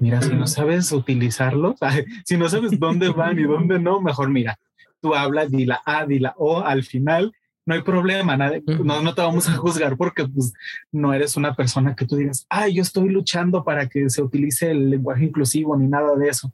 [0.00, 1.76] mira, si no sabes utilizarlo,
[2.26, 4.58] si no sabes dónde van y dónde no, mejor mira,
[5.00, 7.32] tú hablas, di la A, di la O al final
[7.70, 10.52] no hay problema, no, no te vamos a juzgar porque pues,
[10.90, 14.72] no eres una persona que tú digas, ay, yo estoy luchando para que se utilice
[14.72, 16.52] el lenguaje inclusivo ni nada de eso.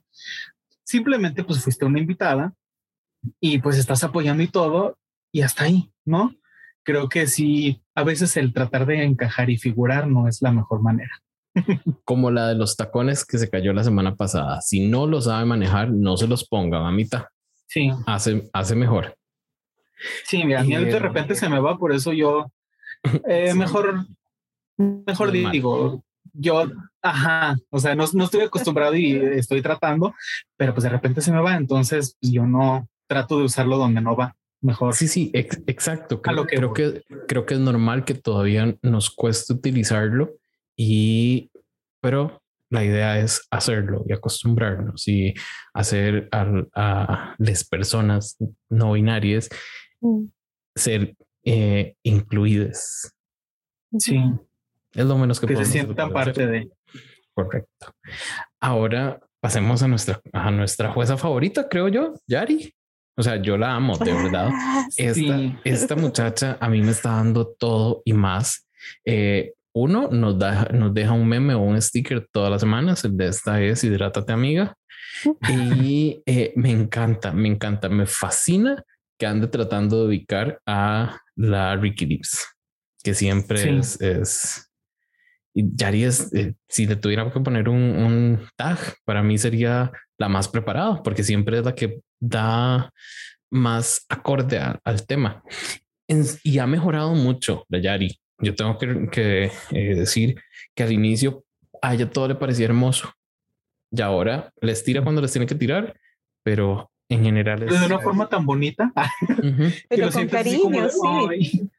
[0.83, 2.53] Simplemente pues fuiste una invitada
[3.39, 4.99] y pues estás apoyando y todo
[5.31, 6.35] y hasta ahí, ¿no?
[6.83, 10.83] Creo que sí, a veces el tratar de encajar y figurar no es la mejor
[10.83, 11.23] manera.
[12.05, 14.61] Como la de los tacones que se cayó la semana pasada.
[14.61, 17.31] Si no lo sabe manejar, no se los ponga, mamita.
[17.65, 17.89] Sí.
[18.05, 19.16] Hace, hace mejor.
[20.23, 22.51] Sí, mira, a mí de repente se me va, por eso yo
[23.27, 24.05] eh, mejor,
[24.77, 26.65] mejor digo, yo,
[27.01, 30.13] ajá, o sea, no, no, estoy acostumbrado y estoy tratando,
[30.55, 34.01] pero pues de repente se me va, entonces pues, yo no trato de usarlo donde
[34.01, 34.35] no va.
[34.61, 34.93] mejor.
[34.93, 36.21] Sí, sí, exacto.
[36.21, 40.35] Creo, que creo, que, creo que es normal que todavía nos cueste utilizarlo
[40.75, 41.49] y,
[42.01, 45.33] pero la idea es hacerlo y acostumbrarnos y
[45.73, 48.37] hacer a, las personas
[48.69, 49.49] no binarias
[50.01, 50.25] mm.
[50.75, 53.13] ser eh, incluidas.
[53.97, 54.21] Sí.
[54.93, 56.69] Es lo menos que, que se sientan parte de.
[57.33, 57.93] Correcto.
[58.59, 62.73] Ahora pasemos a nuestra, a nuestra jueza favorita, creo yo, Yari.
[63.15, 64.51] O sea, yo la amo, de verdad.
[64.97, 68.67] Esta, esta muchacha a mí me está dando todo y más.
[69.05, 73.03] Eh, uno nos, da, nos deja un meme o un sticker todas las semanas.
[73.05, 74.75] El de esta es Hidrátate, amiga.
[75.49, 78.83] Y eh, me encanta, me encanta, me fascina
[79.17, 82.45] que ande tratando de ubicar a la Ricky Lips,
[83.03, 84.67] que siempre es, es,
[85.57, 89.91] y Yari es, eh, si le tuviera que poner un, un, tag, para mí sería
[90.19, 92.93] la más preparada, porque siempre es la que da
[93.49, 95.41] más acorde al tema.
[96.43, 98.19] y ha mejorado mucho la Yari.
[98.39, 100.35] Yo tengo que, eh, decir
[100.75, 101.43] que al inicio
[101.81, 103.11] a ella todo le parecía hermoso.
[103.91, 105.99] Y ahora les tira cuando les tiene que tirar,
[106.43, 107.79] pero en general es...
[107.79, 108.91] De una forma tan bonita.
[109.89, 111.69] pero con cariño, sí.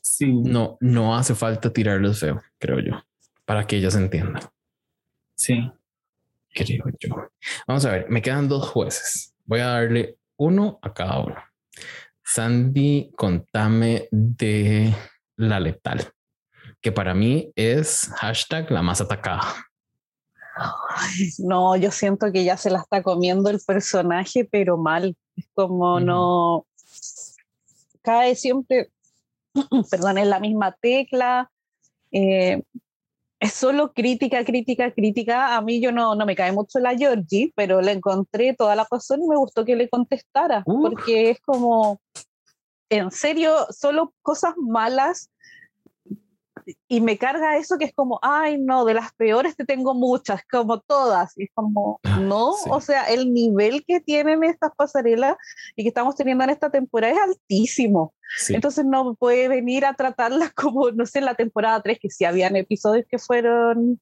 [0.00, 0.32] sí.
[0.32, 3.02] No, no hace falta tirarlos feo, creo yo,
[3.44, 4.42] para que ellas entiendan.
[5.34, 5.70] Sí.
[6.52, 7.30] Creo yo.
[7.66, 9.34] Vamos a ver, me quedan dos jueces.
[9.44, 11.36] Voy a darle uno a cada uno.
[12.24, 14.94] Sandy, contame de
[15.36, 16.12] la letal,
[16.80, 19.42] que para mí es hashtag la más atacada.
[21.38, 25.16] No, yo siento que ya se la está comiendo el personaje, pero mal.
[25.36, 26.66] Es como no
[28.02, 28.90] cae siempre,
[29.90, 31.50] perdón, en la misma tecla.
[32.12, 32.62] Eh,
[33.40, 35.56] es solo crítica, crítica, crítica.
[35.56, 38.86] A mí yo no, no me cae mucho la Georgie, pero le encontré toda la
[38.90, 42.00] razón y me gustó que le contestara, porque es como,
[42.90, 45.30] en serio, solo cosas malas.
[46.88, 50.42] Y me carga eso que es como, ay, no, de las peores te tengo muchas,
[50.50, 51.36] como todas.
[51.36, 55.36] Y es como, ah, no, o sea, el nivel que tienen estas pasarelas
[55.76, 58.14] y que estamos teniendo en esta temporada es altísimo.
[58.48, 62.24] Entonces no puede venir a tratarlas como, no sé, en la temporada 3, que sí
[62.24, 64.00] habían episodios que fueron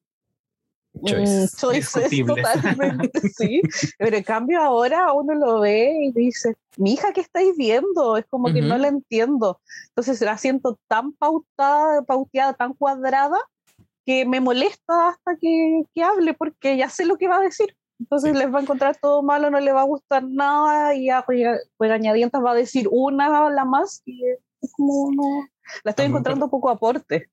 [1.05, 3.62] choices, choices totalmente, sí.
[3.98, 8.16] Pero en cambio ahora uno lo ve y dice, mi hija, ¿qué estáis viendo?
[8.16, 9.61] Es como que no la entiendo.
[9.88, 13.38] Entonces la siento tan pautada, pauteada, tan cuadrada,
[14.05, 17.77] que me molesta hasta que, que hable, porque ya sé lo que va a decir.
[18.01, 21.24] Entonces les va a encontrar todo malo, no le va a gustar nada y a
[21.81, 24.24] añadientes va a decir una la más y
[24.61, 25.48] es como no,
[25.85, 27.29] la estoy encontrando poco aporte.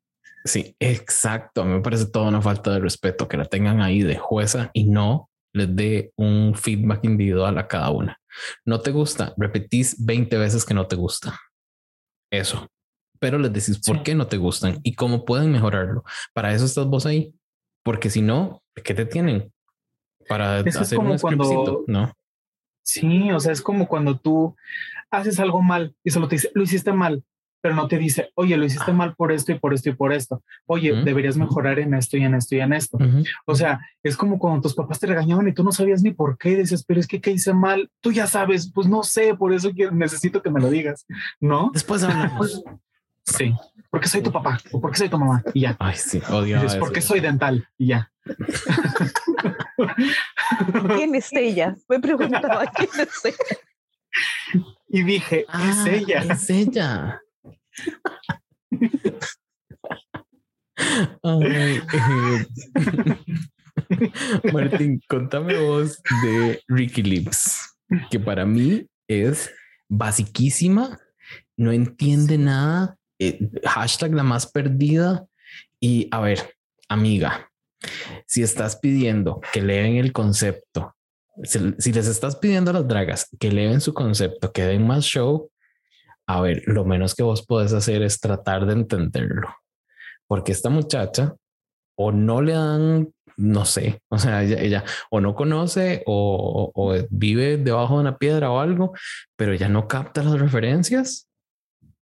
[0.45, 1.63] Sí, exacto.
[1.63, 4.69] A mí me parece toda una falta de respeto que la tengan ahí de jueza
[4.73, 8.19] y no les dé un feedback individual a cada una.
[8.65, 11.39] No te gusta, repetís 20 veces que no te gusta.
[12.31, 12.67] Eso.
[13.19, 16.03] Pero les decís por qué no te gustan y cómo pueden mejorarlo.
[16.33, 17.33] Para eso estás vos ahí.
[17.83, 19.51] Porque si no, ¿qué te tienen?
[20.27, 22.11] Para hacer un cuando, ¿no?
[22.83, 24.55] Sí, o sea, es como cuando tú
[25.09, 27.23] haces algo mal y solo te dice, lo hiciste mal
[27.65, 30.13] pero no te dice, oye, lo hiciste mal por esto y por esto y por
[30.13, 30.43] esto.
[30.67, 32.99] Oye, deberías mejorar en esto y en esto y en esto.
[33.47, 36.37] O sea, es como cuando tus papás te regañaban y tú no sabías ni por
[36.37, 36.57] qué.
[36.57, 37.89] dices, pero es que qué hice mal.
[38.01, 41.07] Tú ya sabes, pues no sé, por eso necesito que me lo digas,
[41.39, 41.71] ¿no?
[41.73, 42.63] Después hablamos.
[43.23, 43.51] sí,
[43.89, 45.75] porque soy tu papá o porque soy tu mamá y ya.
[45.79, 46.61] Ay, sí, odio.
[46.61, 48.11] Dices, porque soy dental y ya.
[50.95, 51.75] ¿Quién es ella?
[51.89, 53.59] Me preguntaba quién es ella.
[54.87, 56.19] Y dije, es ah, ella.
[56.29, 57.21] Es ella.
[61.23, 61.81] Eh,
[64.53, 67.77] Martín, contame vos de Ricky Lips,
[68.09, 69.51] que para mí es
[69.89, 70.99] basiquísima,
[71.57, 75.25] no entiende nada, eh, hashtag la más perdida.
[75.79, 76.55] Y a ver,
[76.89, 77.49] amiga,
[78.25, 80.95] si estás pidiendo que leen el concepto,
[81.43, 85.49] si, les estás pidiendo a las dragas que leen su concepto, que den más show,
[86.27, 89.55] a ver, lo menos que vos podés hacer es tratar de entenderlo,
[90.27, 91.35] porque esta muchacha
[91.97, 96.71] o no le dan, no sé, o sea, ella, o no conoce o,
[97.09, 98.93] vive debajo de una piedra o algo,
[99.35, 101.27] pero ella no capta las referencias.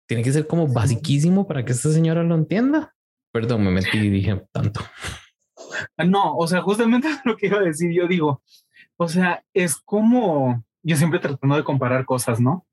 [0.05, 2.93] Tiene que ser como basiquísimo para que esta señora lo entienda.
[3.31, 4.81] Perdón, me metí y dije tanto.
[5.97, 8.43] No, o sea, justamente lo que iba a decir, yo digo,
[8.97, 12.65] o sea, es como yo siempre tratando de comparar cosas, ¿no?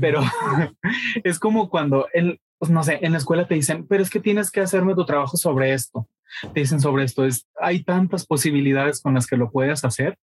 [0.00, 0.22] Pero
[1.24, 4.20] es como cuando, el, pues, no sé, en la escuela te dicen, pero es que
[4.20, 6.06] tienes que hacerme tu trabajo sobre esto.
[6.54, 10.16] Te dicen sobre esto, es, hay tantas posibilidades con las que lo puedes hacer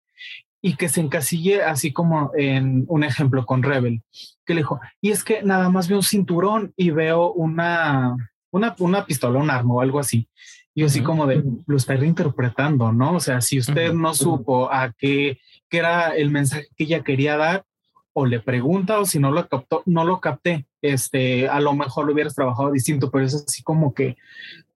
[0.61, 4.01] y que se encasille así como en un ejemplo con Rebel,
[4.45, 8.15] que le dijo, y es que nada más veo un cinturón y veo una,
[8.51, 10.27] una, una pistola, un arma o algo así.
[10.73, 13.15] Y así como de, lo está reinterpretando, ¿no?
[13.15, 15.39] O sea, si usted no supo a qué,
[15.69, 17.65] qué era el mensaje que ella quería dar,
[18.19, 22.07] o le pregunta, o si no lo captó, no lo capté, este, a lo mejor
[22.07, 24.17] lo hubieras trabajado distinto, pero es así como que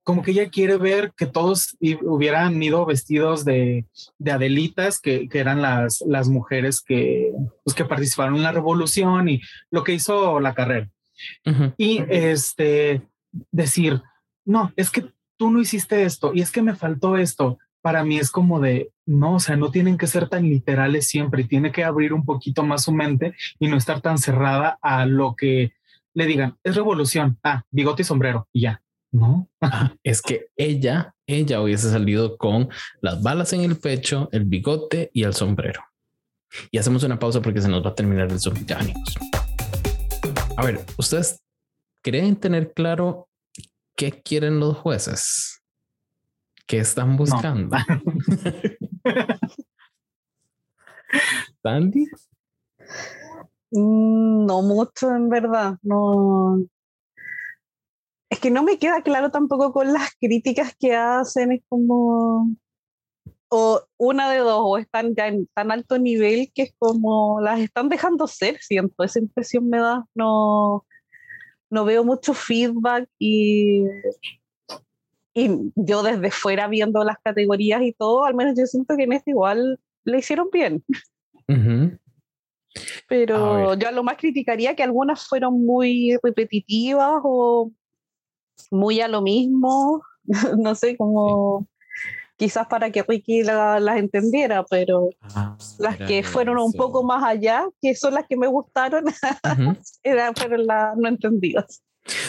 [0.04, 3.86] como que ella quiere ver que todos hubieran ido vestidos de,
[4.20, 7.32] de Adelitas, que, que, eran las, las mujeres que,
[7.64, 10.90] pues, que participaron en la revolución y lo que hizo la carrera.
[11.78, 13.04] Y este,
[13.52, 14.02] decir,
[14.46, 15.06] no, es que
[15.38, 17.58] tú no hiciste esto y es que me faltó esto.
[17.82, 21.44] Para mí es como de, no, o sea, no tienen que ser tan literales siempre,
[21.44, 25.36] tiene que abrir un poquito más su mente y no estar tan cerrada a lo
[25.36, 25.74] que
[26.14, 29.50] le digan, es revolución, ah, bigote y sombrero y ya no,
[30.04, 32.70] es que ella, ella hubiese salido con
[33.02, 35.84] las balas en el pecho, el bigote y el sombrero.
[36.70, 38.66] Y hacemos una pausa porque se nos va a terminar el zombie
[40.58, 41.42] A ver, ¿ustedes
[42.04, 43.30] creen tener claro
[43.96, 45.61] qué quieren los jueces?
[46.68, 47.78] ¿Qué están buscando?
[51.64, 52.08] ¿Sandy?
[53.72, 55.78] Mm, no mucho, en verdad.
[55.82, 56.60] No,
[58.32, 62.56] es que no me queda claro tampoco con las críticas que hacen, es como,
[63.50, 67.60] o una de dos, o están ya en tan alto nivel que es como las
[67.60, 70.86] están dejando ser, siento, esa impresión me da, no,
[71.70, 73.84] no veo mucho feedback y,
[75.34, 79.14] y yo desde fuera viendo las categorías y todo, al menos yo siento que en
[79.14, 80.84] este igual le hicieron bien.
[83.08, 87.72] Pero yo a lo más criticaría que algunas fueron muy repetitivas o
[88.70, 90.02] muy a lo mismo,
[90.58, 91.68] no sé, como
[92.38, 97.68] quizás para que Ricky las entendiera, pero ah, las que fueron un poco más allá,
[97.80, 99.06] que son las que me gustaron,
[100.04, 101.84] eran, fueron las no entendidas.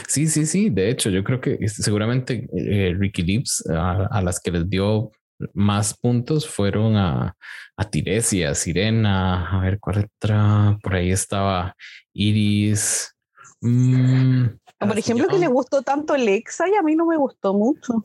[0.06, 0.70] Sí, sí, sí.
[0.70, 5.10] De hecho, yo creo que este, seguramente eh, Ricky Lips a, las que les dio
[5.54, 7.34] más puntos fueron a,
[7.76, 11.74] a Tiresia, Sirena, a ver cuál otra, por ahí estaba
[12.12, 13.14] Iris.
[13.60, 14.46] Mm,
[14.78, 18.04] por ejemplo, que le gustó tanto Alexa y a mí no me gustó mucho.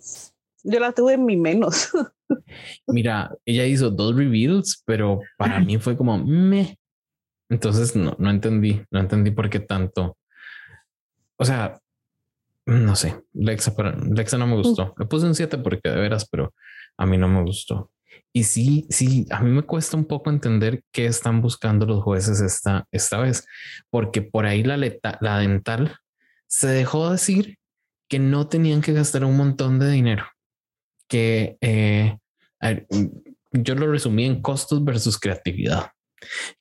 [0.63, 1.89] Yo la tuve en mi menos.
[2.87, 6.77] Mira, ella hizo dos reveals, pero para mí fue como me.
[7.49, 10.17] Entonces no, no entendí, no entendí por qué tanto.
[11.37, 11.79] O sea,
[12.65, 14.93] no sé, Lexa, para, Lexa no me gustó.
[14.97, 16.53] Le puse un 7 porque de veras, pero
[16.97, 17.91] a mí no me gustó.
[18.33, 22.41] Y sí, sí, a mí me cuesta un poco entender qué están buscando los jueces
[22.41, 23.45] esta, esta vez,
[23.89, 24.77] porque por ahí la,
[25.21, 25.95] la dental
[26.47, 27.57] se dejó decir
[28.09, 30.25] que no tenían que gastar un montón de dinero,
[31.07, 32.17] que eh,
[33.51, 35.91] yo lo resumí en costos versus creatividad,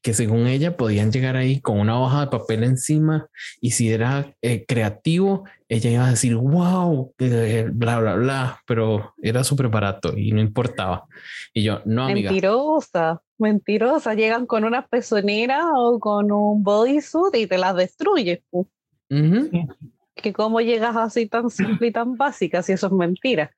[0.03, 3.29] que según ella podían llegar ahí con una hoja de papel encima
[3.61, 9.45] y si era eh, creativo, ella iba a decir, wow, bla, bla, bla, pero era
[9.45, 11.07] súper barato y no importaba.
[11.53, 12.31] Y yo, no, amiga.
[12.31, 18.41] Mentirosa, mentirosa, llegan con una pezonera o con un bodysuit y te las destruyes.
[19.09, 23.51] Que cómo llegas así tan simple y tan básica, si eso es mentira.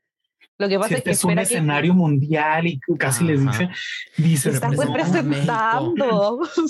[0.59, 3.71] Lo que pasa es que es un escenario mundial y casi les dice,
[4.17, 6.41] dice, está representando.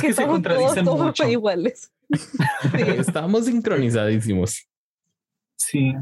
[0.00, 1.92] que, estamos todos, iguales.
[2.74, 4.66] Estamos sincronizadísimos.
[5.56, 5.94] Sí.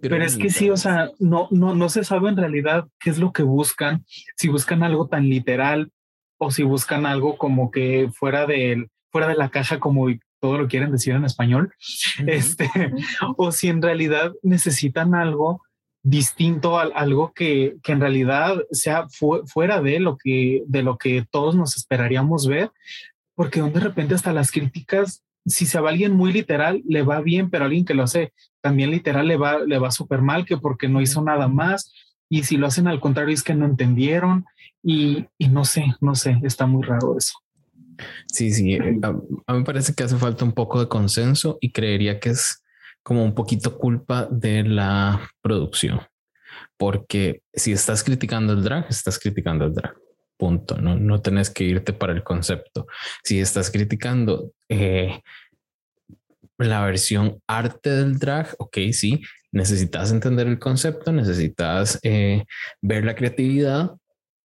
[0.00, 3.18] Pero es que sí, o sea, no, no, no se sabe en realidad qué es
[3.18, 4.04] lo que buscan,
[4.36, 5.90] si buscan algo tan literal,
[6.38, 10.08] o si buscan algo como que fuera de, fuera de la caja, como
[10.42, 11.72] todo lo quieren decir en español,
[12.26, 12.68] este,
[13.38, 15.62] o si en realidad necesitan algo
[16.04, 19.06] distinto a algo que, que en realidad sea
[19.46, 22.72] fuera de lo que de lo que todos nos esperaríamos ver,
[23.36, 27.48] porque de repente hasta las críticas, si se va alguien muy literal, le va bien,
[27.48, 30.88] pero alguien que lo hace también literal le va, le va súper mal, que porque
[30.88, 31.92] no hizo nada más,
[32.28, 34.44] y si lo hacen al contrario es que no entendieron,
[34.82, 37.34] y, no sé, no sé, está muy raro eso.
[38.26, 41.70] Sí, sí, eh, a, mí me parece que hace falta un poco de consenso y
[41.70, 42.64] creería que es
[43.02, 46.00] como un poquito culpa de la producción,
[46.76, 49.94] porque si estás criticando el drag, estás criticando el drag.
[50.38, 50.76] Punto.
[50.76, 52.88] No, no tenés que irte para el concepto.
[53.22, 55.20] Si estás criticando eh,
[56.58, 59.20] la versión arte del drag, ok, sí,
[59.52, 62.44] necesitas entender el concepto, necesitas eh,
[62.80, 63.92] ver la creatividad,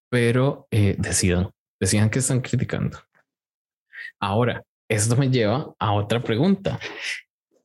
[0.09, 1.49] pero decidan,
[1.79, 2.99] decidan que están criticando.
[4.19, 6.79] Ahora, esto me lleva a otra pregunta.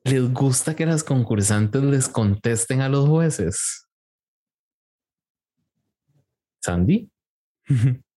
[0.04, 3.86] ¿Les gusta que las concursantes les contesten a los jueces?
[6.60, 7.08] Sandy.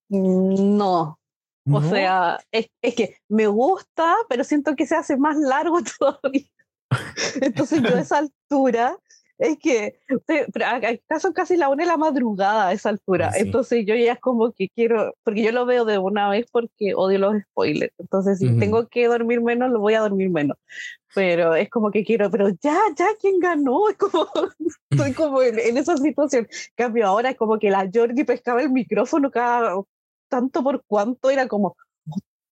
[0.09, 1.19] No.
[1.67, 6.45] O sea, es, es que me gusta, pero siento que se hace más largo todavía.
[7.41, 8.97] Entonces yo a esa altura,
[9.38, 10.00] es que,
[10.66, 13.30] acá son casi la una de la madrugada a esa altura.
[13.30, 13.42] Ah, sí.
[13.42, 16.94] Entonces yo ya es como que quiero, porque yo lo veo de una vez porque
[16.96, 17.94] odio los spoilers.
[17.98, 20.58] Entonces si tengo que dormir menos, lo voy a dormir menos.
[21.14, 23.90] Pero es como que quiero, pero ya, ya, ¿quién ganó?
[23.90, 24.28] Es como,
[24.90, 26.48] estoy como en, en esa situación.
[26.76, 29.76] Cambio ahora es como que la Georgie pescaba el micrófono cada
[30.28, 31.76] tanto por cuanto era como,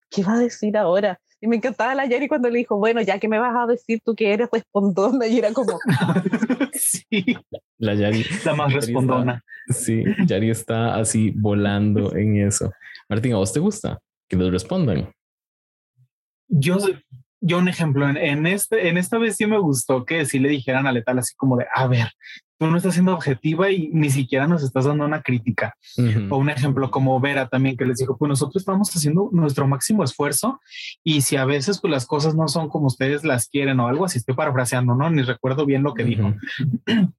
[0.09, 1.19] ¿qué va a decir ahora?
[1.43, 3.99] Y me encantaba la Yari cuando le dijo, bueno, ya que me vas a decir
[4.05, 5.77] tú que eres respondona, y era como,
[6.71, 7.35] sí,
[7.79, 8.23] La Yari.
[8.45, 9.43] la más está- respondona.
[9.67, 12.71] Sí, Yari está así volando en eso.
[13.09, 15.11] Martín, ¿a vos te gusta que les respondan?
[16.47, 16.77] Yo,
[17.41, 20.47] yo un ejemplo, en, en este, en esta vez sí me gustó que sí le
[20.47, 22.07] dijeran a Letal así como de, a ver,
[22.63, 25.75] tú no estás siendo objetiva y ni siquiera nos estás dando una crítica.
[25.97, 26.33] Ujú.
[26.33, 30.03] O un ejemplo como Vera también que les dijo, pues nosotros estamos haciendo nuestro máximo
[30.03, 30.61] esfuerzo
[31.03, 34.05] y si a veces pues las cosas no son como ustedes las quieren o algo
[34.05, 35.09] así, estoy parafraseando, ¿no?
[35.09, 36.27] Ni recuerdo bien lo que dijo.
[36.87, 37.13] Ujú.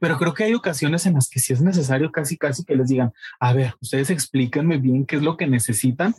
[0.00, 2.88] Pero creo que hay ocasiones en las que sí es necesario casi, casi que les
[2.88, 6.14] digan, a ver, ustedes explíquenme bien qué es lo que necesitan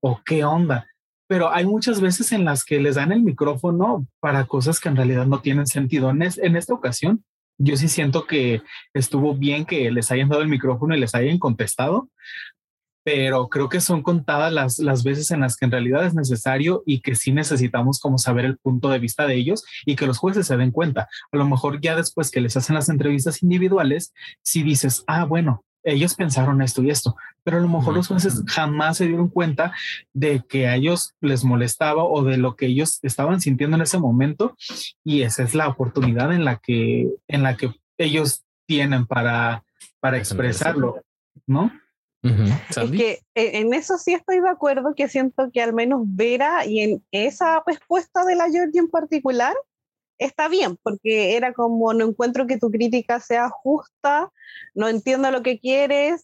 [0.00, 0.86] o qué onda.
[1.26, 4.96] Pero hay muchas veces en las que les dan el micrófono para cosas que en
[4.96, 6.08] realidad no tienen sentido.
[6.08, 7.22] En, es- en esta ocasión,
[7.58, 8.62] yo sí siento que
[8.94, 12.08] estuvo bien que les hayan dado el micrófono y les hayan contestado,
[13.04, 16.82] pero creo que son contadas las, las veces en las que en realidad es necesario
[16.86, 20.18] y que sí necesitamos como saber el punto de vista de ellos y que los
[20.18, 21.08] jueces se den cuenta.
[21.32, 25.64] A lo mejor ya después que les hacen las entrevistas individuales, si dices, ah, bueno,
[25.82, 29.72] ellos pensaron esto y esto, pero a lo mejor los jueces jamás se dieron cuenta
[30.12, 33.98] de que a ellos les molestaba o de lo que ellos estaban sintiendo en ese
[33.98, 34.56] momento
[35.04, 39.64] y esa es la oportunidad en la que en la que ellos tienen para
[40.00, 41.02] para expresarlo,
[41.46, 41.72] ¿no?
[42.22, 42.42] Ujú.
[42.68, 46.66] es que eh, en eso sí estoy de acuerdo, que siento que al menos Vera
[46.66, 49.54] y en esa respuesta de la Georgie en particular
[50.18, 54.30] está bien, porque era como no encuentro que tu crítica sea justa,
[54.74, 56.22] no entiendo lo que quieres,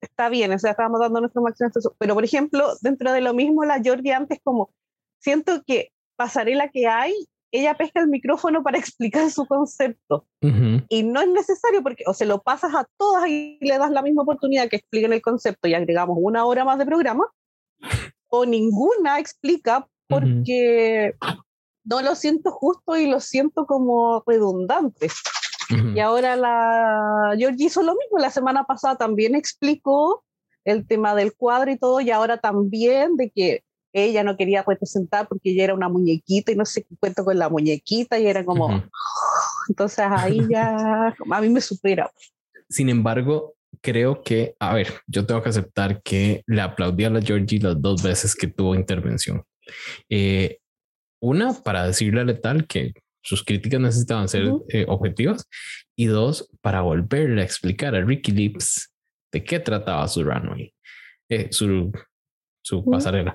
[0.00, 1.94] está bien, o sea, estábamos dando nuestro máximo esfuerzo.
[1.98, 4.70] Pero, por ejemplo, dentro de lo mismo, la Georgie antes como,
[5.20, 7.14] siento que pasarela que hay,
[7.52, 10.26] ella pesca el micrófono para explicar su concepto.
[10.88, 14.02] Y no es necesario porque o se lo pasas a todas y le das la
[14.02, 17.24] misma oportunidad que expliquen el concepto y agregamos una hora más de programa,
[18.28, 21.14] o ninguna explica porque
[21.86, 25.08] no lo siento justo y lo siento como redundante.
[25.94, 30.24] Y ahora la Georgie hizo lo mismo, la semana pasada también explicó
[30.64, 35.26] el tema del cuadro y todo, y ahora también de que ella no quería representar
[35.26, 38.44] porque ella era una muñequita y no sé qué cuento con la muñequita y era
[38.44, 38.68] como,
[39.68, 42.12] entonces ahí ya a mí me supera.
[42.68, 47.22] Sin embargo, creo que, a ver, yo tengo que aceptar que le aplaudí a la
[47.22, 49.42] Georgie las dos veces que tuvo intervención.
[50.08, 50.58] Eh,
[51.20, 52.92] una, para decirle a Letal que
[53.22, 55.48] sus críticas necesitaban ser eh, objetivas.
[55.96, 58.92] Y dos, para volverle a explicar a Ricky Lips
[59.32, 60.72] de qué trataba su runway,
[61.28, 61.92] eh, su,
[62.62, 63.34] su pasarela.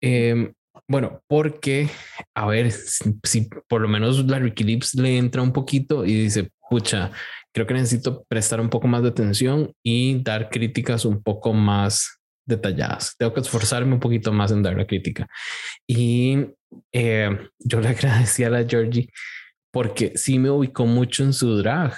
[0.00, 0.52] Eh,
[0.86, 1.88] bueno, porque,
[2.34, 6.14] a ver, si, si por lo menos la Ricky Lips le entra un poquito y
[6.14, 7.10] dice, pucha,
[7.52, 12.19] creo que necesito prestar un poco más de atención y dar críticas un poco más
[12.50, 13.16] detalladas.
[13.16, 15.26] Tengo que esforzarme un poquito más en dar la crítica.
[15.86, 16.46] Y
[16.92, 19.08] eh, yo le agradecí a la Georgie
[19.72, 21.94] porque sí me ubicó mucho en su drag.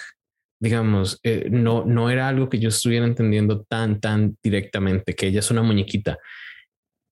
[0.61, 5.41] Digamos, eh, no, no era algo que yo estuviera entendiendo tan, tan directamente, que ella
[5.41, 6.19] es una muñequita.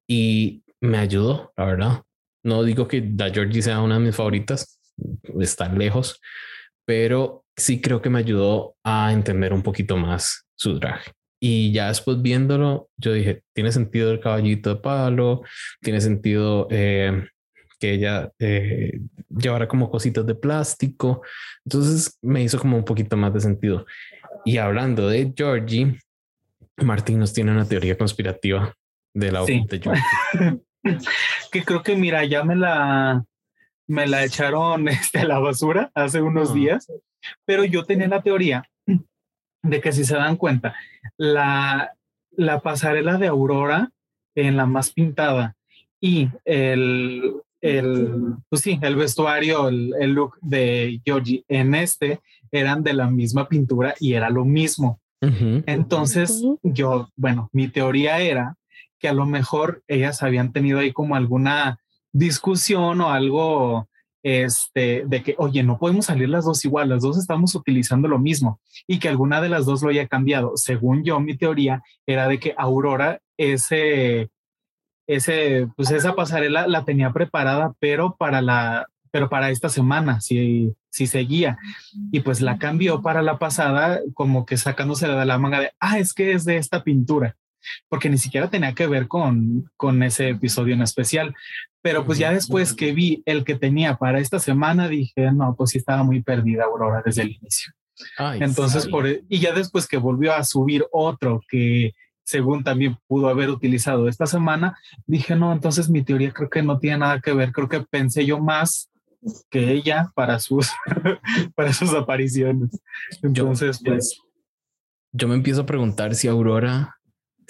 [0.09, 2.03] Y me ayudó, la verdad.
[2.45, 4.81] No digo que la Georgie sea una de mis favoritas,
[5.41, 6.21] está lejos,
[6.87, 11.01] pero sí creo que me ayudó a entender un poquito más su drag.
[11.41, 15.43] Y ya después viéndolo, yo dije, tiene sentido el caballito de palo,
[15.81, 17.27] tiene sentido eh,
[17.79, 21.23] que ella eh, llevara como cositas de plástico.
[21.65, 23.87] Entonces me hizo como un poquito más de sentido.
[24.45, 25.99] Y hablando de Georgie,
[26.77, 28.75] Martín nos tiene una teoría conspirativa
[29.15, 29.65] de la Sí.
[29.67, 30.61] de Georgie.
[31.53, 33.25] que creo que mira, ya me la
[33.87, 36.87] me la echaron este, a la basura hace unos días,
[37.45, 38.65] pero yo tenía la teoría
[39.63, 40.75] de que si se dan cuenta,
[41.17, 41.93] la,
[42.33, 43.91] la pasarela de Aurora
[44.35, 45.57] en la más pintada
[46.01, 52.83] y el, el pues sí, el vestuario, el, el look de Georgie en este eran
[52.83, 55.01] de la misma pintura y era lo mismo.
[55.23, 58.57] Entonces, yo, bueno, mi teoría era
[58.99, 61.79] que a lo mejor ellas habían tenido ahí como alguna
[62.11, 63.90] discusión o algo
[64.23, 68.19] este, de que, oye, no podemos salir las dos igual, las dos estamos utilizando lo
[68.19, 70.53] mismo y que alguna de las dos lo haya cambiado.
[70.57, 74.31] Según yo, mi teoría era de que Aurora, ese,
[75.07, 80.75] ese, pues esa pasarela la tenía preparada, pero para la, pero para esta semana, si,
[80.91, 81.59] si seguía.
[82.13, 85.99] Y pues la cambió para la pasada, como que sacándose de la manga de, ah,
[85.99, 87.37] es que es de esta pintura
[87.89, 91.35] porque ni siquiera tenía que ver con, con ese episodio en especial.
[91.83, 95.71] Pero pues ya después que vi el que tenía para esta semana, dije, no, pues
[95.71, 97.73] sí estaba muy perdida Aurora desde el inicio.
[98.19, 103.29] Entonces, por, e, y ya después que volvió a subir otro que según también pudo
[103.29, 107.33] haber utilizado esta semana, dije, no, entonces mi teoría creo que no tiene nada que
[107.33, 108.89] ver, creo que pensé yo más
[109.51, 110.71] que ella para sus,
[111.57, 112.71] para sus apariciones.
[113.23, 114.21] Entonces, pues...
[115.13, 117.00] Yo me empiezo a preguntar si Aurora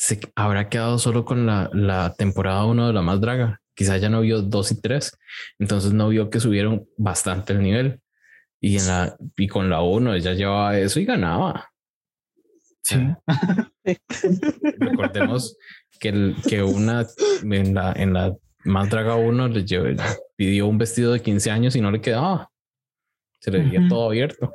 [0.00, 3.60] se habrá quedado solo con la, la temporada 1 de la más draga.
[3.74, 5.18] Quizás ya no vio 2 y 3.
[5.58, 8.00] Entonces no vio que subieron bastante el nivel.
[8.62, 11.70] Y, en la, y con la 1 ella llevaba eso y ganaba.
[12.82, 12.96] Sí.
[14.78, 15.58] Recordemos
[15.98, 17.06] que, el, que una
[17.42, 18.34] en la, en la
[18.64, 19.64] más draga 1 le
[20.34, 22.50] pidió un vestido de 15 años y no le quedaba.
[23.38, 24.54] Se le veía todo abierto.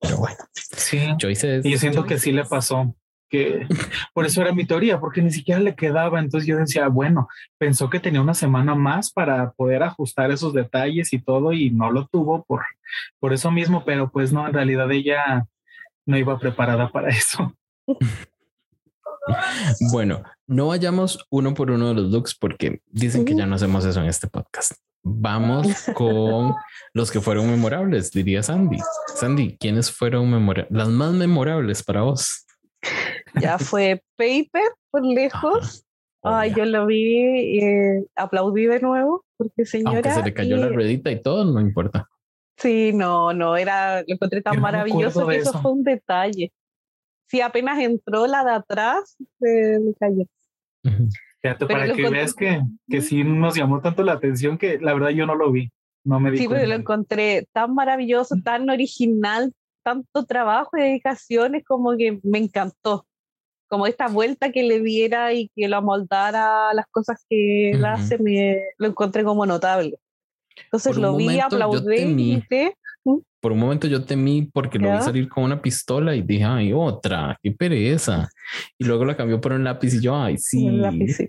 [0.00, 1.06] Pero bueno, sí.
[1.18, 2.96] Yo hice Y yo siento que sí le pasó
[3.32, 3.66] que
[4.12, 6.20] por eso era mi teoría, porque ni siquiera le quedaba.
[6.20, 7.28] Entonces yo decía, bueno,
[7.58, 11.90] pensó que tenía una semana más para poder ajustar esos detalles y todo y no
[11.90, 12.62] lo tuvo por,
[13.18, 15.46] por eso mismo, pero pues no, en realidad ella
[16.04, 17.54] no iba preparada para eso.
[19.92, 23.84] Bueno, no vayamos uno por uno de los looks porque dicen que ya no hacemos
[23.84, 24.72] eso en este podcast.
[25.04, 26.56] Vamos con
[26.92, 28.78] los que fueron memorables, diría Sandy.
[29.14, 30.72] Sandy, ¿quiénes fueron memorables?
[30.72, 32.46] Las más memorables para vos.
[33.40, 35.84] Ya fue Paper por lejos.
[36.22, 39.96] Ay, yo lo vi, eh, aplaudí de nuevo, porque señora.
[39.96, 42.08] Aunque se le cayó la ruedita y todo, no importa.
[42.56, 45.60] Sí, no, no, era, lo encontré tan maravilloso que eso.
[45.60, 46.52] fue un detalle.
[47.26, 50.24] Sí, apenas entró la de atrás, se le cayó.
[51.40, 55.08] Fíjate, para que veas que, que sí nos llamó tanto la atención que la verdad
[55.10, 55.72] yo no lo vi.
[56.04, 59.52] No me di Sí, pero lo encontré tan maravilloso, tan original,
[59.82, 63.06] tanto trabajo y dedicaciones como que me encantó.
[63.68, 67.84] Como esta vuelta que le diera y que lo amoldara a las cosas que él
[67.84, 69.98] hace, me, lo encontré como notable.
[70.64, 72.42] Entonces lo vi, aplaudí.
[73.04, 73.18] ¿Mm?
[73.40, 76.72] Por un momento yo temí porque lo vi salir con una pistola y dije, ay,
[76.72, 78.28] otra, qué pereza.
[78.78, 80.68] Y luego la cambió por un lápiz y yo, ay, sí.
[81.08, 81.28] sí.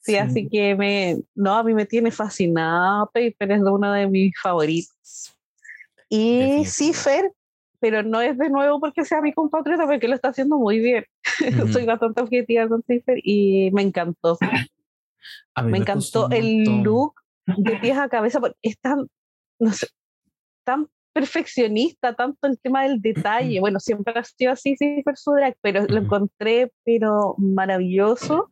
[0.00, 0.16] sí.
[0.16, 5.34] así que me, no, a mí me tiene fascinada Paper, es uno de mis favoritos.
[6.14, 7.32] Y Cifer,
[7.80, 11.04] pero no es de nuevo porque sea mi compatriota, porque lo está haciendo muy bien.
[11.72, 14.38] Soy bastante objetiva con Cifer y me encantó.
[15.64, 17.14] me, encantó el look
[17.46, 19.08] de pies a cabeza, porque es tan,
[19.58, 19.88] no sé,
[20.64, 23.60] tan perfeccionista, tanto el tema del detalle.
[23.60, 28.50] Bueno, siempre ha sido así, Cifer Sudrak, pero lo encontré, pero maravilloso.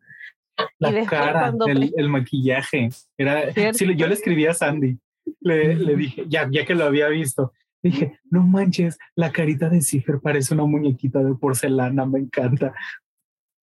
[0.79, 2.89] La y cara, cuando el, maquillaje.
[3.17, 4.99] Era, sí, yo le escribí a Sandy
[5.41, 7.53] le, le dije, ya, ya que lo había visto,
[7.83, 12.75] dije, no manches, la carita de Cipher parece una muñequita de porcelana, me encanta.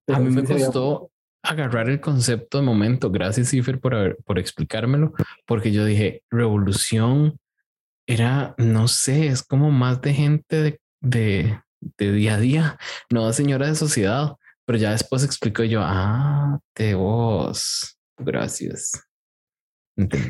[0.07, 3.11] a mí me costó agarrar el concepto de momento.
[3.11, 5.13] Gracias, Cipher, por, por explicármelo,
[5.45, 7.39] porque yo dije, revolución
[8.07, 12.77] era, no sé, es como más de gente de, de, de día a día,
[13.09, 14.35] no de señora de sociedad.
[14.65, 17.97] Pero ya después explicó yo, ah, de vos.
[18.19, 19.08] Gracias.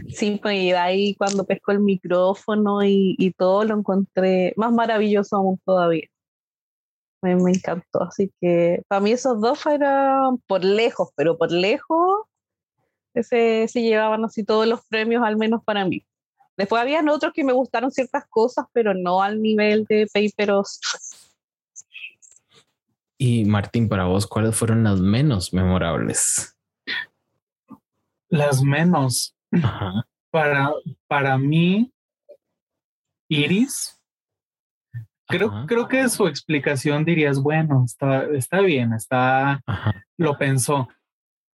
[0.09, 5.35] Sí, pues y ahí cuando pesco el micrófono y, y, todo lo encontré más maravilloso
[5.35, 6.07] aún todavía.
[7.21, 8.03] Me, me, encantó.
[8.03, 12.25] Así que para mí esos dos fueron por lejos, pero por lejos
[13.13, 16.05] ese, se llevaban así todos los premios, al menos para mí.
[16.57, 20.79] Después habían otros que me gustaron ciertas cosas, pero no al nivel de Paperos.
[23.17, 26.57] Y Martín, para vos, ¿cuáles fueron las menos memorables?
[28.29, 29.35] Las menos.
[30.31, 30.71] Para,
[31.07, 31.91] para mí,
[33.29, 33.99] Iris,
[35.27, 39.61] creo, creo que su explicación dirías, bueno, está, está bien, está,
[40.17, 40.87] lo pensó.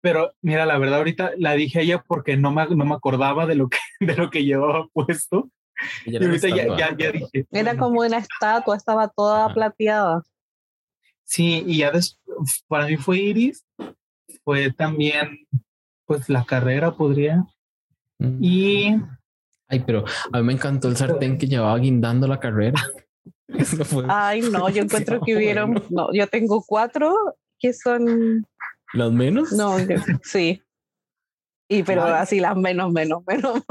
[0.02, 3.46] Pero mira, la verdad, ahorita la dije a ella porque no me, no me acordaba
[3.46, 5.50] de lo que, de lo que llevaba puesto.
[6.04, 7.46] Y, ahorita ya, ya, ya, dije.
[7.50, 10.22] Era como una estatua, estaba toda plateada.
[11.24, 13.64] Sí, y ya después, para mí fue Iris,
[14.44, 15.46] fue también,
[16.04, 17.44] pues la carrera podría,
[18.40, 18.96] y.
[19.68, 22.80] Ay, pero a mí me encantó el sartén que llevaba guindando la carrera.
[24.08, 25.82] Ay, no, yo encuentro que hubieron.
[25.90, 27.14] No, yo tengo cuatro
[27.58, 28.46] que son.
[28.92, 29.52] ¿Las menos?
[29.52, 29.76] No,
[30.22, 30.62] sí.
[31.68, 33.62] Y pero así las menos, menos, menos.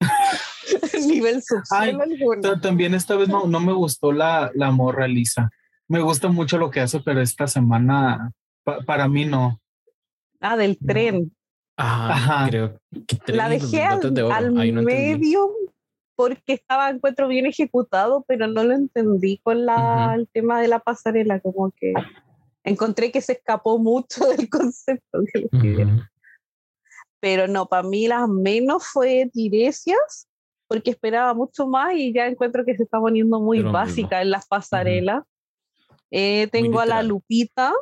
[1.08, 2.60] Nivel subsuelo alguno.
[2.60, 5.50] También esta vez no, no me gustó la, la morra Lisa.
[5.88, 8.32] Me gusta mucho lo que hace, pero esta semana
[8.86, 9.60] para mí no.
[10.40, 11.32] Ah, del tren.
[11.76, 15.50] Ajá, creo que la dejé al, medio
[16.16, 20.78] porque estaba encuentro bien ejecutado, pero no lo entendí con la, el tema de la
[20.78, 21.92] pasarela, como que
[22.62, 25.48] encontré que se escapó mucho del concepto que
[27.20, 30.28] Pero no, para mí las menos fue Tiresias,
[30.68, 34.46] porque esperaba mucho más y ya encuentro que se está poniendo muy básica en las
[34.46, 35.24] pasarelas.
[36.10, 37.72] Eh, tengo a la Lupita,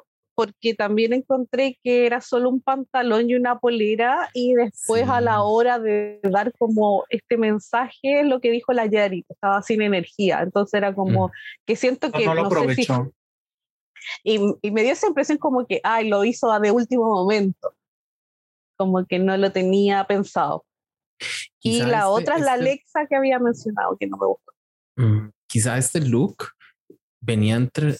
[0.42, 5.42] porque también encontré que era solo un pantalón y una polera y después a la
[5.42, 10.74] hora de dar como este mensaje, lo que dijo la Yari, estaba sin energía, entonces
[10.74, 11.30] era como mm.
[11.64, 12.26] que siento que...
[12.26, 13.12] No, lo aprovechó.
[14.24, 17.72] y, y, me dio esa impresión como que, ay, lo hizo de último momento,
[18.76, 20.64] como que no lo tenía pensado.
[21.60, 24.52] y la este, otra es la este Alexa que había mencionado, que no me gustó.
[24.96, 26.48] Mm, quizá este look
[27.22, 27.96] venía entre,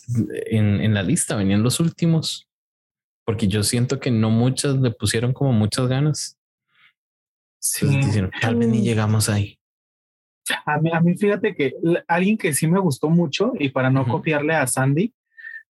[0.46, 2.48] en, en, la lista, venían los últimos,
[3.24, 6.36] porque yo siento que no muchas le pusieron como muchas ganas.
[7.58, 7.86] Sí.
[8.40, 9.56] tal vez ni llegamos ahí.
[10.66, 11.74] A mí, a mí, fíjate que
[12.08, 15.14] alguien que sí me gustó mucho y para no copiarle a Sandy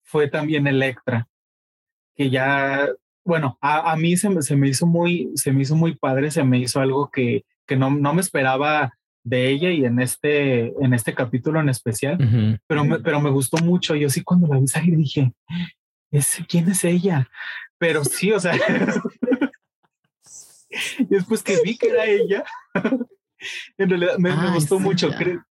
[0.04, 1.28] fue también Electra,
[2.16, 2.88] que ya,
[3.26, 6.30] bueno, a, a mí se me, se me, hizo muy, se me hizo muy padre,
[6.30, 8.94] se me hizo algo que, que no, no me esperaba
[9.24, 13.58] de ella y en este, en este capítulo en especial, pero, me, pero me gustó
[13.58, 13.96] mucho.
[13.96, 15.34] Yo sí cuando la vi salir dije,
[16.48, 17.30] ¿quién es ella?
[17.78, 18.54] Pero sí, o sea,
[21.10, 22.44] después que vi que era ella,
[23.78, 25.10] en realidad me, me gustó mucho.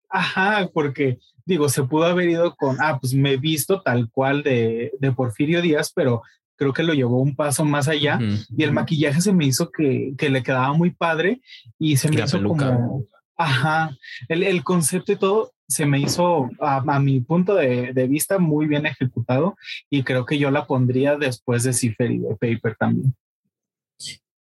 [0.09, 4.43] Ajá, porque digo, se pudo haber ido con, ah, pues me he visto tal cual
[4.43, 6.23] de, de Porfirio Díaz, pero
[6.55, 8.19] creo que lo llevó un paso más allá
[8.55, 11.41] y el maquillaje se me hizo que, que le quedaba muy padre
[11.77, 13.05] y se me hizo como
[13.37, 13.95] Ajá,
[14.29, 18.65] el, el, concepto y todo se me hizo, a, mi punto de, de, vista, muy
[18.65, 19.57] bien ejecutado
[19.89, 23.15] y creo que yo la pondría después de Cipher y de Paper también.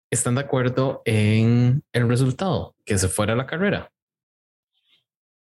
[0.09, 2.75] ¿Están de acuerdo en el resultado?
[2.86, 3.91] Que se fuera la carrera.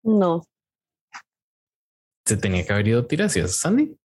[0.03, 0.43] No.
[2.25, 3.97] ¿Se tenía que haber ido Tirasias, Sandy?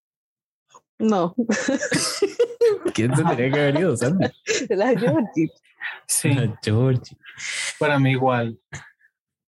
[0.98, 1.34] No.
[2.94, 4.26] ¿Quién se tenía que haber ido, Sandy?
[4.70, 5.50] La Georgie.
[6.06, 6.32] Sí.
[6.32, 7.16] La Georgie.
[7.80, 8.56] Para mí igual.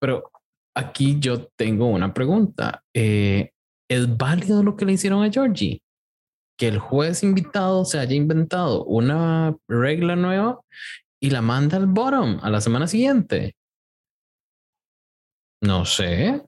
[0.04, 0.30] Pero
[0.76, 2.84] aquí yo tengo una pregunta.
[2.92, 3.52] Eh,
[3.88, 5.80] ¿Es válido lo que le hicieron a Georgie?
[6.58, 10.60] Que el juez invitado se haya inventado una regla nueva
[11.22, 13.56] y la manda al bottom a la semana siguiente.
[15.62, 16.42] No sé.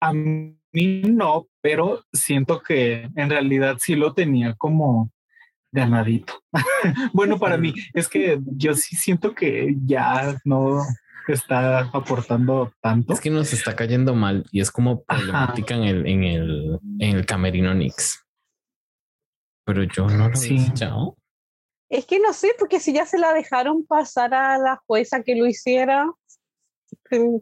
[0.00, 5.10] A mí no, pero siento que en realidad sí lo tenía como
[5.70, 6.42] ganadito.
[7.12, 10.80] bueno, para mí es que yo sí siento que ya no,
[11.32, 13.12] está aportando tanto.
[13.12, 17.16] Es que nos está cayendo mal y es como problemática en el, en el, en
[17.16, 18.24] el camerino Nix.
[19.64, 20.58] Pero yo no lo sí.
[21.88, 25.34] Es que no sé, porque si ya se la dejaron pasar a la jueza que
[25.34, 26.06] lo hiciera,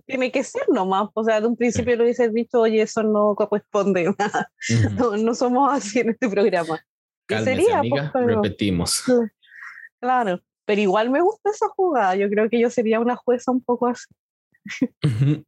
[0.07, 1.09] tiene que ser nomás.
[1.15, 4.15] O sea, de un principio lo hubiese dicho, oye, eso no corresponde.
[4.99, 6.81] no, no, somos así en este programa.
[7.27, 7.79] Cálmese, sería?
[7.79, 9.05] Amiga, pues, repetimos.
[10.01, 10.41] Claro.
[10.69, 12.15] Pero igual me gusta esa jugada.
[12.15, 14.05] Yo creo que yo sería una jueza un poco así.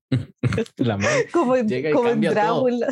[0.78, 0.98] La
[1.30, 2.88] como en, como en Drácula,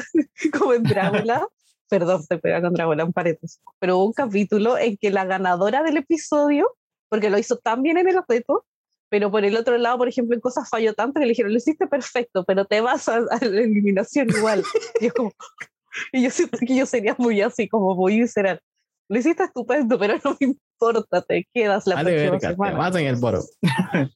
[0.58, 1.48] como en Drácula,
[1.88, 5.82] perdón, se pega con Drácula un paréntesis, pero hubo un capítulo en que la ganadora
[5.82, 6.76] del episodio,
[7.08, 8.66] porque lo hizo tan bien en el reto,
[9.08, 11.56] pero por el otro lado, por ejemplo, en cosas falló tanto que le dijeron, lo
[11.56, 14.62] hiciste perfecto, pero te vas a, la eliminación igual.
[15.00, 15.32] y, yo como,
[16.12, 18.60] y yo siento que yo sería muy así, como muy visceral
[19.08, 22.90] lo hiciste estupendo, pero no me importa, te quedas la próxima semana.
[22.90, 23.42] Te en el boro.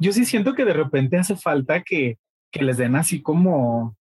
[0.00, 2.18] Yo sí siento que de repente hace falta que,
[2.50, 3.96] que les den así como,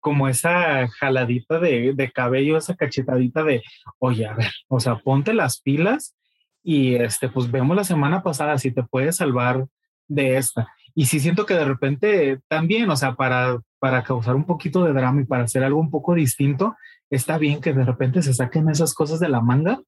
[0.00, 3.62] como esa jaladita de, de, cabello, esa cachetadita de,
[3.98, 6.16] oye, a ver, o sea, ponte las pilas
[6.62, 9.66] y este, pues vemos la semana pasada si te puedes salvar
[10.08, 10.66] de esta.
[10.98, 14.94] Y sí siento que de repente también, o sea, para, para causar un poquito de
[14.94, 16.74] drama y para hacer algo un poco distinto,
[17.10, 19.78] está bien que de repente se saquen esas cosas de la manga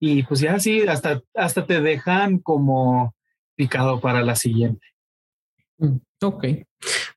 [0.00, 3.14] y pues ya sí, hasta, hasta te dejan como
[3.54, 4.84] picado para la siguiente.
[5.78, 6.44] Mm, ok,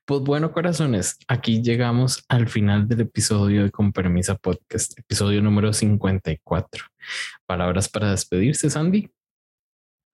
[0.04, 5.72] pues bueno, corazones, aquí llegamos al final del episodio de Con Permisa Podcast, episodio número
[5.72, 6.84] 54.
[7.46, 9.10] Palabras para despedirse, Sandy.